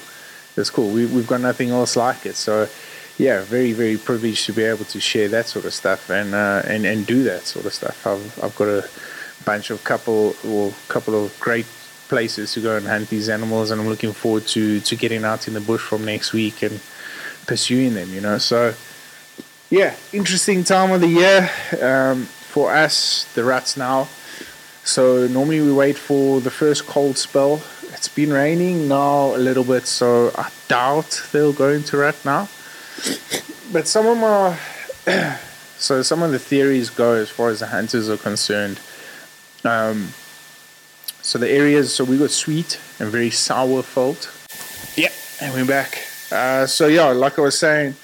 That's 0.56 0.70
cool. 0.70 0.92
We, 0.92 1.06
we've 1.06 1.28
got 1.28 1.42
nothing 1.42 1.70
else 1.70 1.96
like 1.96 2.26
it. 2.26 2.36
So 2.36 2.68
yeah, 3.22 3.44
very 3.44 3.72
very 3.72 3.98
privileged 3.98 4.48
to 4.48 4.54
be 4.54 4.64
able 4.64 4.86
to 4.86 5.00
share 5.00 5.30
that 5.30 5.46
sort 5.46 5.66
of 5.66 5.74
stuff 5.76 6.10
and 6.10 6.34
uh, 6.34 6.64
and 6.66 6.88
and 6.88 7.06
do 7.06 7.24
that 7.26 7.44
sort 7.44 7.66
of 7.68 7.74
stuff. 7.74 8.08
I've 8.08 8.44
I've 8.44 8.56
got 8.56 8.68
a 8.68 8.90
bunch 9.46 9.70
of 9.70 9.84
couple 9.84 10.36
or 10.44 10.74
couple 10.88 11.14
of 11.14 11.40
great 11.40 11.68
places 12.10 12.54
to 12.54 12.62
go 12.62 12.76
and 12.76 12.88
hunt 12.88 13.10
these 13.10 13.30
animals, 13.30 13.70
and 13.70 13.80
I'm 13.80 13.88
looking 13.88 14.12
forward 14.12 14.48
to 14.56 14.80
to 14.80 14.96
getting 14.96 15.24
out 15.24 15.48
in 15.48 15.54
the 15.54 15.62
bush 15.62 15.82
from 15.82 16.04
next 16.04 16.34
week 16.34 16.64
and 16.64 16.82
pursuing 17.46 17.94
them. 17.94 18.10
You 18.12 18.22
know, 18.22 18.40
so 18.40 18.74
yeah, 19.70 19.94
interesting 20.12 20.64
time 20.64 20.92
of 20.92 21.02
the 21.02 21.14
year 21.22 21.48
um, 21.80 22.26
for 22.26 22.74
us, 22.74 23.32
the 23.36 23.44
rut's 23.44 23.78
now. 23.78 24.08
So 24.84 25.28
normally 25.28 25.62
we 25.62 25.72
wait 25.72 25.96
for 25.96 26.42
the 26.42 26.50
first 26.50 26.88
cold 26.88 27.20
spell. 27.20 27.62
It's 27.94 28.08
been 28.08 28.34
raining 28.34 28.88
now 28.88 29.36
a 29.36 29.42
little 29.48 29.64
bit, 29.64 29.86
so 29.86 30.32
I 30.34 30.50
doubt 30.68 31.22
they'll 31.32 31.54
go 31.54 31.70
into 31.70 31.98
rut 31.98 32.18
now 32.26 32.50
but 33.72 33.88
some 33.88 34.08
of 34.08 34.18
my 34.18 34.58
so 35.78 36.02
some 36.02 36.22
of 36.22 36.32
the 36.32 36.40
theories 36.40 36.90
go 36.90 37.14
as 37.14 37.30
far 37.30 37.50
as 37.50 37.60
the 37.60 37.68
hunters 37.68 38.10
are 38.10 38.18
concerned. 38.18 38.80
Um, 39.64 40.10
so 41.22 41.38
the 41.38 41.50
areas, 41.50 41.94
so 41.94 42.04
we 42.04 42.18
got 42.18 42.32
sweet 42.32 42.80
and 43.00 43.10
very 43.10 43.30
sour 43.30 43.82
veld. 43.84 44.30
Yeah, 44.96 45.12
and 45.40 45.54
we're 45.54 45.66
back. 45.66 46.00
Uh, 46.32 46.66
so 46.66 46.88
yeah, 46.88 47.08
like 47.08 47.38
I 47.38 47.42
was 47.42 47.58
saying, 47.58 47.96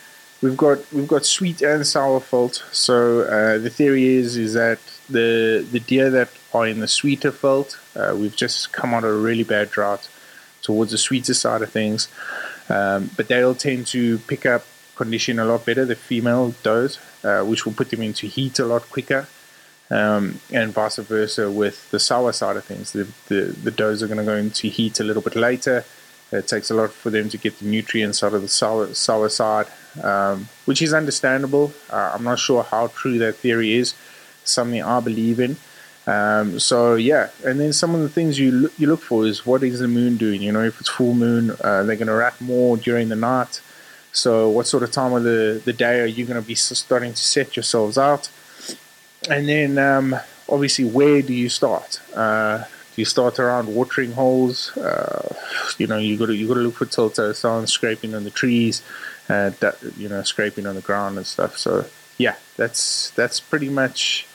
we've 0.41 0.57
got 0.57 0.79
we've 0.93 1.07
got 1.07 1.25
sweet 1.25 1.61
and 1.61 1.85
sour 1.85 2.19
veld. 2.19 2.63
So 2.71 3.21
uh, 3.21 3.57
the 3.57 3.69
theory 3.69 4.05
is 4.05 4.37
is 4.37 4.53
that 4.53 4.79
the 5.09 5.65
the 5.71 5.79
deer 5.79 6.09
that 6.09 6.29
are 6.53 6.67
in 6.67 6.79
the 6.79 6.87
sweeter 6.87 7.31
veld, 7.31 7.79
uh, 7.95 8.15
we've 8.15 8.35
just 8.35 8.71
come 8.71 8.93
out 8.93 9.03
of 9.03 9.11
a 9.11 9.17
really 9.17 9.43
bad 9.43 9.71
drought 9.71 10.09
towards 10.61 10.91
the 10.91 10.97
sweeter 10.97 11.33
side 11.33 11.61
of 11.61 11.71
things, 11.71 12.07
um, 12.69 13.09
but 13.15 13.27
they'll 13.27 13.55
tend 13.55 13.87
to 13.87 14.19
pick 14.19 14.45
up 14.45 14.65
condition 14.97 15.39
a 15.39 15.45
lot 15.45 15.65
better, 15.65 15.85
the 15.85 15.95
female 15.95 16.53
does, 16.63 16.99
uh, 17.23 17.43
which 17.43 17.65
will 17.65 17.73
put 17.73 17.89
them 17.89 18.01
into 18.01 18.27
heat 18.27 18.59
a 18.59 18.65
lot 18.65 18.89
quicker. 18.89 19.27
Um, 19.89 20.41
and 20.51 20.73
vice 20.73 20.97
versa 20.97 21.49
with 21.49 21.89
the 21.91 21.99
sour 21.99 22.33
side 22.33 22.57
of 22.57 22.65
things. 22.65 22.91
The, 22.91 23.07
the, 23.29 23.55
the 23.63 23.71
does 23.71 24.03
are 24.03 24.07
going 24.07 24.17
to 24.17 24.25
go 24.25 24.35
into 24.35 24.67
heat 24.67 24.99
a 24.99 25.03
little 25.03 25.21
bit 25.21 25.35
later. 25.35 25.85
It 26.29 26.45
takes 26.45 26.69
a 26.69 26.73
lot 26.73 26.91
for 26.91 27.09
them 27.09 27.29
to 27.29 27.37
get 27.37 27.59
the 27.59 27.65
nutrients 27.65 28.21
out 28.21 28.33
of 28.33 28.41
the 28.41 28.49
sour, 28.49 28.93
sour 28.93 29.29
side, 29.29 29.67
um, 30.03 30.49
which 30.65 30.81
is 30.81 30.93
understandable. 30.93 31.71
Uh, 31.89 32.11
I'm 32.13 32.23
not 32.23 32.39
sure 32.39 32.63
how 32.63 32.87
true 32.87 33.17
that 33.19 33.35
theory 33.35 33.75
is. 33.75 33.93
Something 34.43 34.83
I 34.83 34.99
believe 34.99 35.39
in. 35.39 35.55
Um, 36.05 36.57
so 36.57 36.95
yeah, 36.95 37.29
and 37.45 37.59
then 37.59 37.73
some 37.73 37.93
of 37.93 37.99
the 38.01 38.07
things 38.07 38.39
you 38.39 38.51
look, 38.51 38.79
you 38.79 38.87
look 38.87 39.01
for 39.01 39.25
is 39.25 39.45
what 39.45 39.61
is 39.61 39.79
the 39.79 39.89
moon 39.89 40.15
doing? 40.15 40.41
You 40.41 40.53
know, 40.53 40.63
if 40.63 40.79
it's 40.79 40.89
full 40.89 41.13
moon, 41.13 41.51
uh, 41.61 41.83
they're 41.83 41.97
going 41.97 42.07
to 42.07 42.13
rut 42.13 42.39
more 42.39 42.77
during 42.77 43.09
the 43.09 43.17
night. 43.17 43.61
So, 44.17 44.49
what 44.49 44.65
sort 44.65 44.81
of 44.81 44.91
time 44.91 45.13
of 45.13 45.23
the, 45.23 45.61
the 45.63 45.73
day 45.73 45.99
are 45.99 46.07
you 46.07 46.25
going 46.25 46.41
to 46.41 46.47
be 46.47 46.55
starting 46.55 47.13
to 47.13 47.23
set 47.23 47.55
yourselves 47.55 47.99
out? 47.99 48.31
And 49.29 49.47
then, 49.47 49.77
um, 49.77 50.15
obviously, 50.49 50.85
where 50.85 51.21
do 51.21 51.33
you 51.35 51.49
start? 51.49 52.01
Uh, 52.15 52.57
do 52.57 53.01
you 53.01 53.05
start 53.05 53.37
around 53.37 53.73
watering 53.73 54.13
holes? 54.13 54.75
Uh, 54.75 55.35
you 55.77 55.85
know, 55.85 55.99
you 55.99 56.17
got 56.17 56.27
to 56.27 56.35
you 56.35 56.47
got 56.47 56.55
to 56.55 56.61
look 56.61 56.73
for 56.73 56.87
telltale 56.87 57.35
signs, 57.35 57.71
scraping 57.71 58.15
on 58.15 58.23
the 58.23 58.31
trees, 58.31 58.81
uh, 59.29 59.51
that, 59.59 59.77
you 59.95 60.09
know, 60.09 60.23
scraping 60.23 60.65
on 60.65 60.73
the 60.73 60.81
ground 60.81 61.17
and 61.17 61.27
stuff. 61.27 61.55
So, 61.55 61.85
yeah, 62.17 62.37
that's 62.55 63.11
that's 63.11 63.39
pretty 63.39 63.69
much 63.69 64.25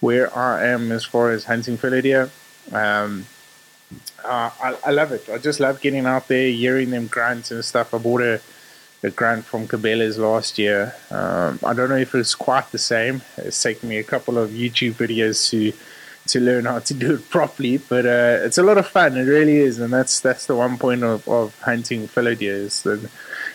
where 0.00 0.34
I 0.34 0.66
am 0.68 0.90
as 0.90 1.04
far 1.04 1.32
as 1.32 1.44
hunting 1.44 1.76
fallow 1.76 2.00
deer. 2.00 2.30
Um, 2.72 3.26
uh, 4.24 4.50
I, 4.62 4.76
I, 4.86 4.90
love 4.90 5.12
it. 5.12 5.28
I 5.28 5.36
just 5.36 5.60
love 5.60 5.82
getting 5.82 6.06
out 6.06 6.28
there, 6.28 6.48
hearing 6.48 6.90
them 6.90 7.08
grunt 7.08 7.50
and 7.50 7.62
stuff. 7.62 7.92
I 7.92 7.98
bought 7.98 8.22
a 8.22 8.40
a 9.02 9.10
grunt 9.10 9.44
from 9.44 9.66
Cabela's 9.66 10.18
last 10.18 10.58
year. 10.58 10.94
Um, 11.10 11.58
I 11.64 11.72
don't 11.74 11.88
know 11.88 11.96
if 11.96 12.14
it's 12.14 12.34
quite 12.34 12.70
the 12.70 12.78
same. 12.78 13.22
It's 13.36 13.60
taken 13.60 13.88
me 13.88 13.98
a 13.98 14.04
couple 14.04 14.38
of 14.38 14.50
YouTube 14.50 14.92
videos 14.92 15.50
to 15.50 15.72
to 16.28 16.38
learn 16.38 16.66
how 16.66 16.78
to 16.78 16.94
do 16.94 17.14
it 17.14 17.30
properly. 17.30 17.78
But 17.78 18.06
uh, 18.06 18.38
it's 18.42 18.58
a 18.58 18.62
lot 18.62 18.78
of 18.78 18.86
fun. 18.86 19.16
It 19.16 19.24
really 19.24 19.56
is, 19.56 19.80
and 19.80 19.92
that's 19.92 20.20
that's 20.20 20.46
the 20.46 20.56
one 20.56 20.78
point 20.78 21.02
of, 21.02 21.26
of 21.28 21.58
hunting 21.60 22.06
fallow 22.06 22.34
deer 22.34 22.54
is 22.54 22.82
the 22.82 23.10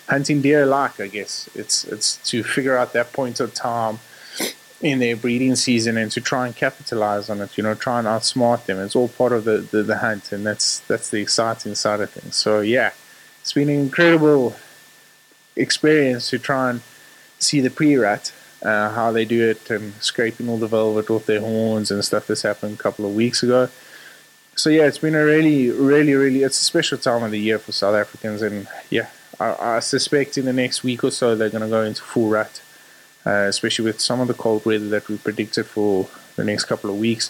hunting 0.09 0.41
deer 0.41 0.65
like. 0.65 0.99
I 0.99 1.07
guess 1.07 1.49
it's 1.55 1.85
it's 1.85 2.17
to 2.29 2.43
figure 2.43 2.77
out 2.77 2.93
that 2.93 3.13
point 3.13 3.39
of 3.39 3.53
time 3.53 3.99
in 4.79 4.99
their 4.99 5.15
breeding 5.15 5.55
season 5.55 5.97
and 5.97 6.11
to 6.11 6.21
try 6.21 6.45
and 6.45 6.55
capitalize 6.55 7.29
on 7.29 7.41
it. 7.41 7.57
You 7.57 7.63
know, 7.63 7.73
try 7.73 7.99
and 7.99 8.07
outsmart 8.07 8.65
them. 8.65 8.79
It's 8.79 8.95
all 8.95 9.07
part 9.07 9.31
of 9.31 9.45
the, 9.45 9.57
the, 9.57 9.81
the 9.81 9.97
hunt, 9.99 10.31
and 10.31 10.45
that's 10.45 10.79
that's 10.81 11.09
the 11.09 11.21
exciting 11.21 11.75
side 11.75 12.01
of 12.01 12.09
things. 12.09 12.35
So 12.35 12.59
yeah, 12.59 12.91
it's 13.41 13.53
been 13.53 13.69
an 13.69 13.79
incredible 13.79 14.57
experience 15.57 16.29
to 16.29 16.39
try 16.39 16.69
and 16.69 16.81
see 17.39 17.59
the 17.61 17.69
pre-rut 17.69 18.31
uh, 18.63 18.89
how 18.91 19.11
they 19.11 19.25
do 19.25 19.49
it 19.49 19.69
and 19.69 19.93
scraping 20.01 20.49
all 20.49 20.57
the 20.57 20.67
velvet 20.67 21.09
off 21.09 21.25
their 21.25 21.39
horns 21.39 21.91
and 21.91 22.03
stuff 22.03 22.27
that's 22.27 22.41
happened 22.41 22.79
a 22.79 22.81
couple 22.81 23.05
of 23.05 23.13
weeks 23.13 23.43
ago. 23.43 23.69
So 24.55 24.71
yeah, 24.71 24.87
it's 24.87 24.97
been 24.97 25.15
a 25.15 25.23
really, 25.23 25.69
really, 25.69 26.15
really 26.15 26.41
it's 26.41 26.59
a 26.59 26.63
special 26.63 26.97
time 26.97 27.23
of 27.23 27.31
the 27.31 27.39
year 27.39 27.59
for 27.59 27.71
South 27.71 27.93
Africans, 27.93 28.41
and 28.41 28.67
yeah, 28.89 29.07
I, 29.39 29.75
I 29.75 29.79
suspect 29.81 30.37
in 30.37 30.45
the 30.45 30.53
next 30.53 30.83
week 30.83 31.03
or 31.03 31.11
so 31.11 31.35
they're 31.35 31.51
going 31.51 31.61
to 31.63 31.69
go 31.69 31.83
into 31.83 32.01
full 32.01 32.29
rut, 32.29 32.61
uh, 33.25 33.45
especially 33.47 33.85
with 33.85 34.01
some 34.01 34.19
of 34.19 34.27
the 34.27 34.33
cold 34.33 34.65
weather 34.65 34.89
that 34.89 35.07
we 35.07 35.17
predicted 35.17 35.67
for 35.67 36.09
the 36.35 36.43
next 36.43 36.65
couple 36.65 36.89
of 36.89 36.97
weeks. 36.97 37.29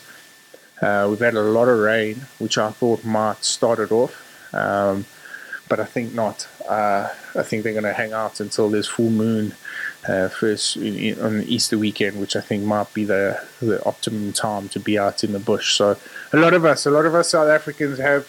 Uh, 0.82 1.08
we've 1.10 1.20
had 1.20 1.34
a 1.34 1.42
lot 1.42 1.68
of 1.68 1.78
rain, 1.80 2.28
which 2.40 2.58
I 2.58 2.72
thought 2.72 3.04
might 3.04 3.44
start 3.44 3.80
it 3.80 3.92
off, 3.92 4.54
um, 4.54 5.06
but 5.70 5.80
I 5.80 5.86
think 5.86 6.14
not. 6.14 6.48
Uh, 6.68 7.10
I 7.36 7.44
think 7.44 7.64
they're 7.64 7.74
going 7.74 7.84
to 7.84 7.94
hang 7.94 8.14
out 8.14 8.40
until 8.40 8.70
there's 8.70 8.88
full 8.88 9.10
moon 9.10 9.54
uh, 10.08 10.30
first 10.30 10.78
on 10.78 11.44
Easter 11.48 11.78
weekend, 11.78 12.20
which 12.20 12.36
I 12.36 12.42
think 12.42 12.64
might 12.64 12.94
be 12.94 13.06
the 13.06 13.42
the 13.62 13.84
optimum 13.86 14.34
time 14.34 14.70
to 14.70 14.80
be 14.80 14.98
out 14.98 15.24
in 15.24 15.34
the 15.34 15.40
bush. 15.40 15.74
So 15.76 15.98
a 16.34 16.38
lot 16.38 16.54
of 16.54 16.66
us, 16.66 16.86
a 16.86 16.92
lot 16.92 17.06
of 17.06 17.16
us 17.16 17.30
South 17.30 17.50
Africans 17.50 18.00
have 18.00 18.28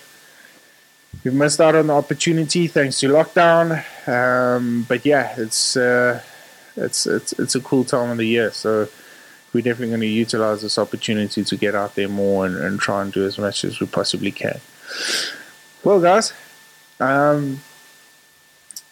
we've 1.25 1.35
missed 1.35 1.61
out 1.61 1.75
on 1.75 1.87
the 1.87 1.95
opportunity 1.95 2.67
thanks 2.67 3.01
to 3.01 3.09
lockdown. 3.09 3.85
Um, 4.09 4.87
but 4.89 5.05
yeah, 5.05 5.35
it's 5.37 5.77
uh, 5.77 6.23
it's 6.77 7.07
it's 7.07 7.33
it's 7.35 7.55
a 7.55 7.61
cool 7.61 7.85
time 7.85 8.11
of 8.11 8.19
the 8.19 8.27
year. 8.27 8.51
So 8.53 8.89
we're 9.53 9.63
definitely 9.63 9.89
going 9.89 10.01
to 10.01 10.07
utilize 10.07 10.63
this 10.63 10.79
opportunity 10.79 11.43
to 11.45 11.57
get 11.57 11.75
out 11.75 11.95
there 11.95 12.09
more 12.09 12.47
and, 12.47 12.57
and 12.57 12.79
try 12.79 13.03
and 13.03 13.13
do 13.13 13.25
as 13.25 13.39
much 13.39 13.65
as 13.65 13.81
we 13.81 13.87
possibly 13.87 14.31
can. 14.31 14.61
Well, 15.85 16.01
guys. 16.01 16.33
Um, 17.01 17.61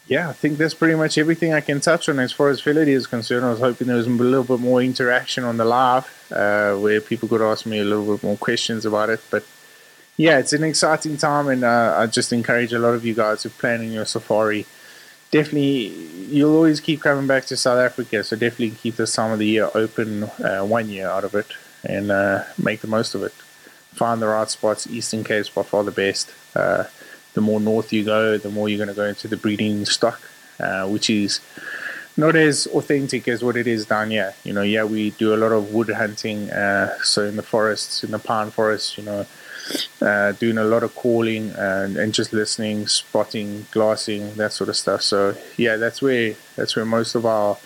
yeah, 0.08 0.28
I 0.28 0.32
think 0.32 0.58
that's 0.58 0.74
pretty 0.74 0.94
much 0.94 1.18
everything 1.18 1.52
I 1.52 1.60
can 1.60 1.80
touch 1.80 2.08
on 2.08 2.20
as 2.20 2.32
far 2.32 2.48
as 2.48 2.60
Philly 2.60 2.92
is 2.92 3.08
concerned. 3.08 3.44
I 3.44 3.50
was 3.50 3.58
hoping 3.58 3.88
there 3.88 3.96
was 3.96 4.06
a 4.06 4.10
little 4.10 4.44
bit 4.44 4.60
more 4.60 4.80
interaction 4.80 5.42
on 5.42 5.56
the 5.56 5.64
live 5.64 6.06
uh, 6.30 6.76
where 6.76 7.00
people 7.00 7.28
could 7.28 7.42
ask 7.42 7.66
me 7.66 7.80
a 7.80 7.84
little 7.84 8.14
bit 8.14 8.22
more 8.22 8.36
questions 8.36 8.86
about 8.86 9.10
it. 9.10 9.20
But 9.30 9.44
yeah, 10.16 10.38
it's 10.38 10.52
an 10.52 10.62
exciting 10.62 11.16
time, 11.16 11.48
and 11.48 11.64
uh, 11.64 11.96
I 11.98 12.06
just 12.06 12.32
encourage 12.32 12.72
a 12.72 12.78
lot 12.78 12.94
of 12.94 13.04
you 13.04 13.14
guys 13.14 13.42
who 13.42 13.48
are 13.48 13.52
planning 13.52 13.90
your 13.92 14.04
safari. 14.04 14.64
Definitely, 15.32 15.88
you'll 16.28 16.54
always 16.54 16.78
keep 16.78 17.00
coming 17.00 17.26
back 17.26 17.46
to 17.46 17.56
South 17.56 17.78
Africa, 17.78 18.22
so 18.22 18.36
definitely 18.36 18.70
keep 18.70 18.94
this 18.94 19.12
time 19.12 19.32
of 19.32 19.40
the 19.40 19.46
year 19.46 19.70
open 19.74 20.22
uh, 20.22 20.60
one 20.60 20.88
year 20.88 21.08
out 21.08 21.24
of 21.24 21.34
it 21.34 21.48
and 21.84 22.12
uh, 22.12 22.44
make 22.56 22.80
the 22.80 22.86
most 22.86 23.16
of 23.16 23.24
it. 23.24 23.32
Find 23.92 24.22
the 24.22 24.28
right 24.28 24.48
spots. 24.48 24.86
Eastern 24.86 25.24
Cape's 25.24 25.48
by 25.48 25.64
far 25.64 25.82
the 25.82 25.90
best 25.90 26.32
uh, 26.54 26.84
the 27.36 27.42
more 27.42 27.60
north 27.60 27.92
you 27.92 28.02
go, 28.02 28.38
the 28.38 28.48
more 28.48 28.66
you're 28.68 28.78
going 28.78 28.94
to 28.96 29.02
go 29.02 29.04
into 29.04 29.28
the 29.28 29.36
breeding 29.36 29.84
stock, 29.84 30.20
uh, 30.58 30.88
which 30.88 31.10
is 31.10 31.40
not 32.16 32.34
as 32.34 32.66
authentic 32.68 33.28
as 33.28 33.44
what 33.44 33.56
it 33.58 33.66
is 33.66 33.84
down 33.84 34.10
here. 34.10 34.34
You 34.42 34.54
know, 34.54 34.62
yeah, 34.62 34.84
we 34.84 35.10
do 35.10 35.34
a 35.34 35.36
lot 35.44 35.52
of 35.52 35.74
wood 35.74 35.90
hunting, 35.90 36.50
uh, 36.50 36.96
so 37.02 37.24
in 37.24 37.36
the 37.36 37.42
forests, 37.42 38.02
in 38.02 38.10
the 38.10 38.18
pine 38.18 38.50
forests, 38.50 38.96
you 38.96 39.04
know, 39.04 39.26
uh, 40.00 40.32
doing 40.32 40.56
a 40.56 40.64
lot 40.64 40.82
of 40.82 40.94
calling 40.94 41.50
and, 41.56 41.98
and 41.98 42.14
just 42.14 42.32
listening, 42.32 42.86
spotting, 42.86 43.66
glassing, 43.70 44.32
that 44.34 44.52
sort 44.52 44.70
of 44.70 44.76
stuff. 44.76 45.02
So 45.02 45.36
yeah, 45.58 45.76
that's 45.76 46.00
where 46.00 46.34
that's 46.56 46.74
where 46.74 46.86
most 46.86 47.14
of 47.14 47.26
our 47.26 47.58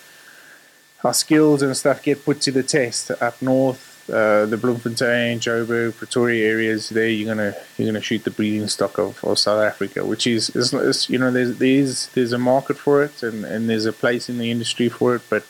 our 1.05 1.15
skills 1.15 1.63
and 1.63 1.77
stuff 1.77 2.03
get 2.03 2.25
put 2.25 2.41
to 2.43 2.51
the 2.51 2.65
test. 2.65 3.13
Up 3.13 3.41
north, 3.41 3.90
uh, 4.09 4.47
the 4.47 4.57
Bloemfontein, 4.57 5.41
Joburg, 5.41 5.97
Pretoria 5.97 6.47
areas, 6.49 6.89
there 6.89 7.09
you're 7.09 7.35
gonna 7.35 7.55
you're 7.77 7.87
gonna 7.87 8.01
shoot 8.01 8.25
the 8.25 8.31
breeding 8.31 8.67
stock 8.69 8.99
of, 8.99 9.23
of 9.25 9.39
South 9.39 9.63
Africa, 9.63 10.05
which 10.05 10.27
is, 10.27 10.51
is, 10.51 10.73
is, 10.73 11.09
you 11.11 11.19
know 11.19 11.31
there's 11.31 11.59
there's 11.59 12.09
there's 12.09 12.33
a 12.33 12.39
market 12.39 12.79
for 12.79 13.03
it 13.03 13.23
and, 13.23 13.45
and 13.45 13.69
there's 13.69 13.87
a 13.87 13.93
place 13.93 14.29
in 14.29 14.39
the 14.39 14.51
industry 14.51 14.89
for 14.89 15.15
it, 15.15 15.23
but 15.29 15.45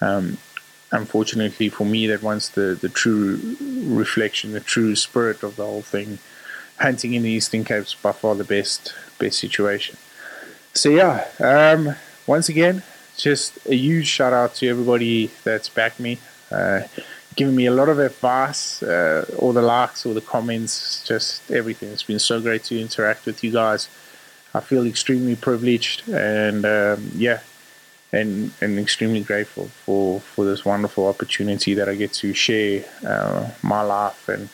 um, 0.00 0.38
unfortunately 0.92 1.68
for 1.68 1.84
me, 1.84 2.06
that 2.06 2.22
wants 2.22 2.48
the 2.50 2.78
the 2.80 2.88
true 2.88 3.56
reflection, 3.60 4.52
the 4.52 4.60
true 4.60 4.94
spirit 4.96 5.42
of 5.42 5.56
the 5.56 5.64
whole 5.64 5.82
thing, 5.82 6.18
hunting 6.78 7.14
in 7.14 7.22
the 7.22 7.30
Eastern 7.30 7.64
Cape 7.64 7.84
is 7.84 7.94
by 7.94 8.12
far 8.12 8.34
the 8.34 8.44
best 8.44 8.94
best 9.18 9.38
situation. 9.38 9.96
So 10.72 10.88
yeah, 10.88 11.26
um, 11.40 11.96
once 12.26 12.48
again, 12.48 12.82
just 13.16 13.58
a 13.66 13.74
huge 13.74 14.06
shout 14.06 14.32
out 14.32 14.54
to 14.56 14.68
everybody 14.68 15.30
that's 15.44 15.68
backed 15.68 16.00
me. 16.00 16.18
Uh, 16.50 16.82
given 17.40 17.56
me 17.56 17.64
a 17.64 17.70
lot 17.70 17.88
of 17.88 17.98
advice, 17.98 18.82
uh, 18.82 19.24
all 19.38 19.54
the 19.54 19.62
likes, 19.62 20.04
all 20.04 20.12
the 20.12 20.20
comments, 20.20 21.02
just 21.06 21.50
everything. 21.50 21.88
It's 21.90 22.02
been 22.02 22.18
so 22.18 22.38
great 22.38 22.64
to 22.64 22.78
interact 22.78 23.24
with 23.24 23.42
you 23.42 23.50
guys. 23.50 23.88
I 24.52 24.60
feel 24.60 24.86
extremely 24.86 25.36
privileged 25.36 26.06
and 26.10 26.66
um, 26.66 27.10
yeah, 27.14 27.40
and 28.12 28.52
and 28.60 28.78
extremely 28.78 29.22
grateful 29.22 29.68
for 29.84 30.20
for 30.20 30.44
this 30.44 30.66
wonderful 30.66 31.06
opportunity 31.08 31.72
that 31.78 31.88
I 31.88 31.94
get 31.94 32.12
to 32.22 32.34
share 32.34 32.84
uh, 33.12 33.48
my 33.62 33.80
life 33.80 34.28
and 34.28 34.50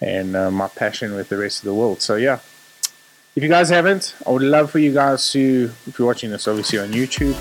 and 0.00 0.34
uh, 0.34 0.50
my 0.50 0.66
passion 0.66 1.14
with 1.14 1.28
the 1.28 1.38
rest 1.38 1.56
of 1.60 1.66
the 1.66 1.74
world. 1.80 2.02
So 2.02 2.16
yeah. 2.16 2.40
If 3.36 3.42
you 3.42 3.48
guys 3.48 3.68
haven't, 3.68 4.14
I 4.26 4.30
would 4.30 4.42
love 4.42 4.70
for 4.70 4.78
you 4.78 4.92
guys 4.94 5.32
to, 5.32 5.72
if 5.88 5.98
you're 5.98 6.06
watching 6.06 6.30
this 6.30 6.46
obviously 6.46 6.78
on 6.78 6.90
YouTube, 6.92 7.34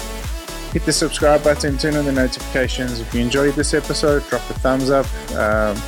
hit 0.74 0.84
the 0.86 0.92
subscribe 0.92 1.44
button, 1.44 1.78
turn 1.78 1.96
on 1.96 2.04
the 2.04 2.12
notifications. 2.12 3.00
If 3.00 3.14
you 3.14 3.22
enjoyed 3.22 3.54
this 3.54 3.76
episode, 3.76 4.28
drop 4.28 4.42
a 4.50 4.54
thumbs 4.56 4.90
up. 4.90 5.06
Um, 5.36 5.80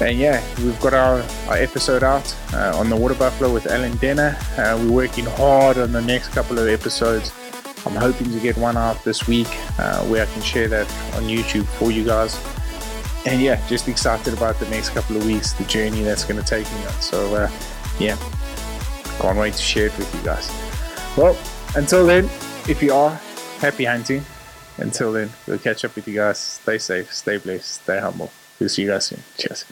and 0.00 0.18
yeah, 0.18 0.44
we've 0.58 0.78
got 0.80 0.92
our, 0.92 1.24
our 1.48 1.56
episode 1.56 2.02
out 2.02 2.36
uh, 2.52 2.76
on 2.76 2.90
the 2.90 2.96
water 2.96 3.14
buffalo 3.14 3.52
with 3.52 3.68
Alan 3.68 3.96
Denner. 3.98 4.36
Uh, 4.58 4.76
we're 4.82 4.92
working 4.92 5.24
hard 5.24 5.78
on 5.78 5.92
the 5.92 6.02
next 6.02 6.30
couple 6.30 6.58
of 6.58 6.66
episodes. 6.66 7.32
I'm 7.86 7.94
hoping 7.94 8.32
to 8.32 8.40
get 8.40 8.56
one 8.56 8.76
out 8.76 9.04
this 9.04 9.28
week 9.28 9.46
uh, 9.78 10.04
where 10.06 10.24
I 10.24 10.26
can 10.32 10.42
share 10.42 10.66
that 10.66 10.86
on 11.14 11.22
YouTube 11.24 11.66
for 11.78 11.92
you 11.92 12.02
guys. 12.04 12.36
And 13.26 13.40
yeah, 13.40 13.64
just 13.68 13.86
excited 13.86 14.34
about 14.34 14.58
the 14.58 14.68
next 14.68 14.90
couple 14.90 15.16
of 15.16 15.24
weeks, 15.24 15.52
the 15.52 15.64
journey 15.64 16.02
that's 16.02 16.24
going 16.24 16.42
to 16.42 16.46
take 16.46 16.70
me 16.72 16.86
on. 16.86 16.92
So 17.00 17.36
uh, 17.36 17.50
yeah, 18.00 18.16
can't 19.20 19.38
wait 19.38 19.54
to 19.54 19.62
share 19.62 19.86
it 19.86 19.96
with 19.96 20.12
you 20.12 20.22
guys. 20.22 20.50
Well, 21.16 21.38
until 21.76 22.04
then, 22.04 22.24
if 22.68 22.82
you 22.82 22.92
are 22.92 23.20
happy 23.64 23.86
hunting. 23.86 24.22
Until 24.76 25.12
then, 25.12 25.30
we'll 25.46 25.58
catch 25.58 25.84
up 25.86 25.96
with 25.96 26.06
you 26.06 26.14
guys. 26.14 26.38
Stay 26.38 26.76
safe, 26.76 27.12
stay 27.14 27.38
blessed, 27.38 27.82
stay 27.82 27.98
humble. 27.98 28.30
We'll 28.60 28.68
see 28.68 28.82
you 28.82 28.88
guys 28.88 29.06
soon. 29.06 29.22
Cheers. 29.38 29.64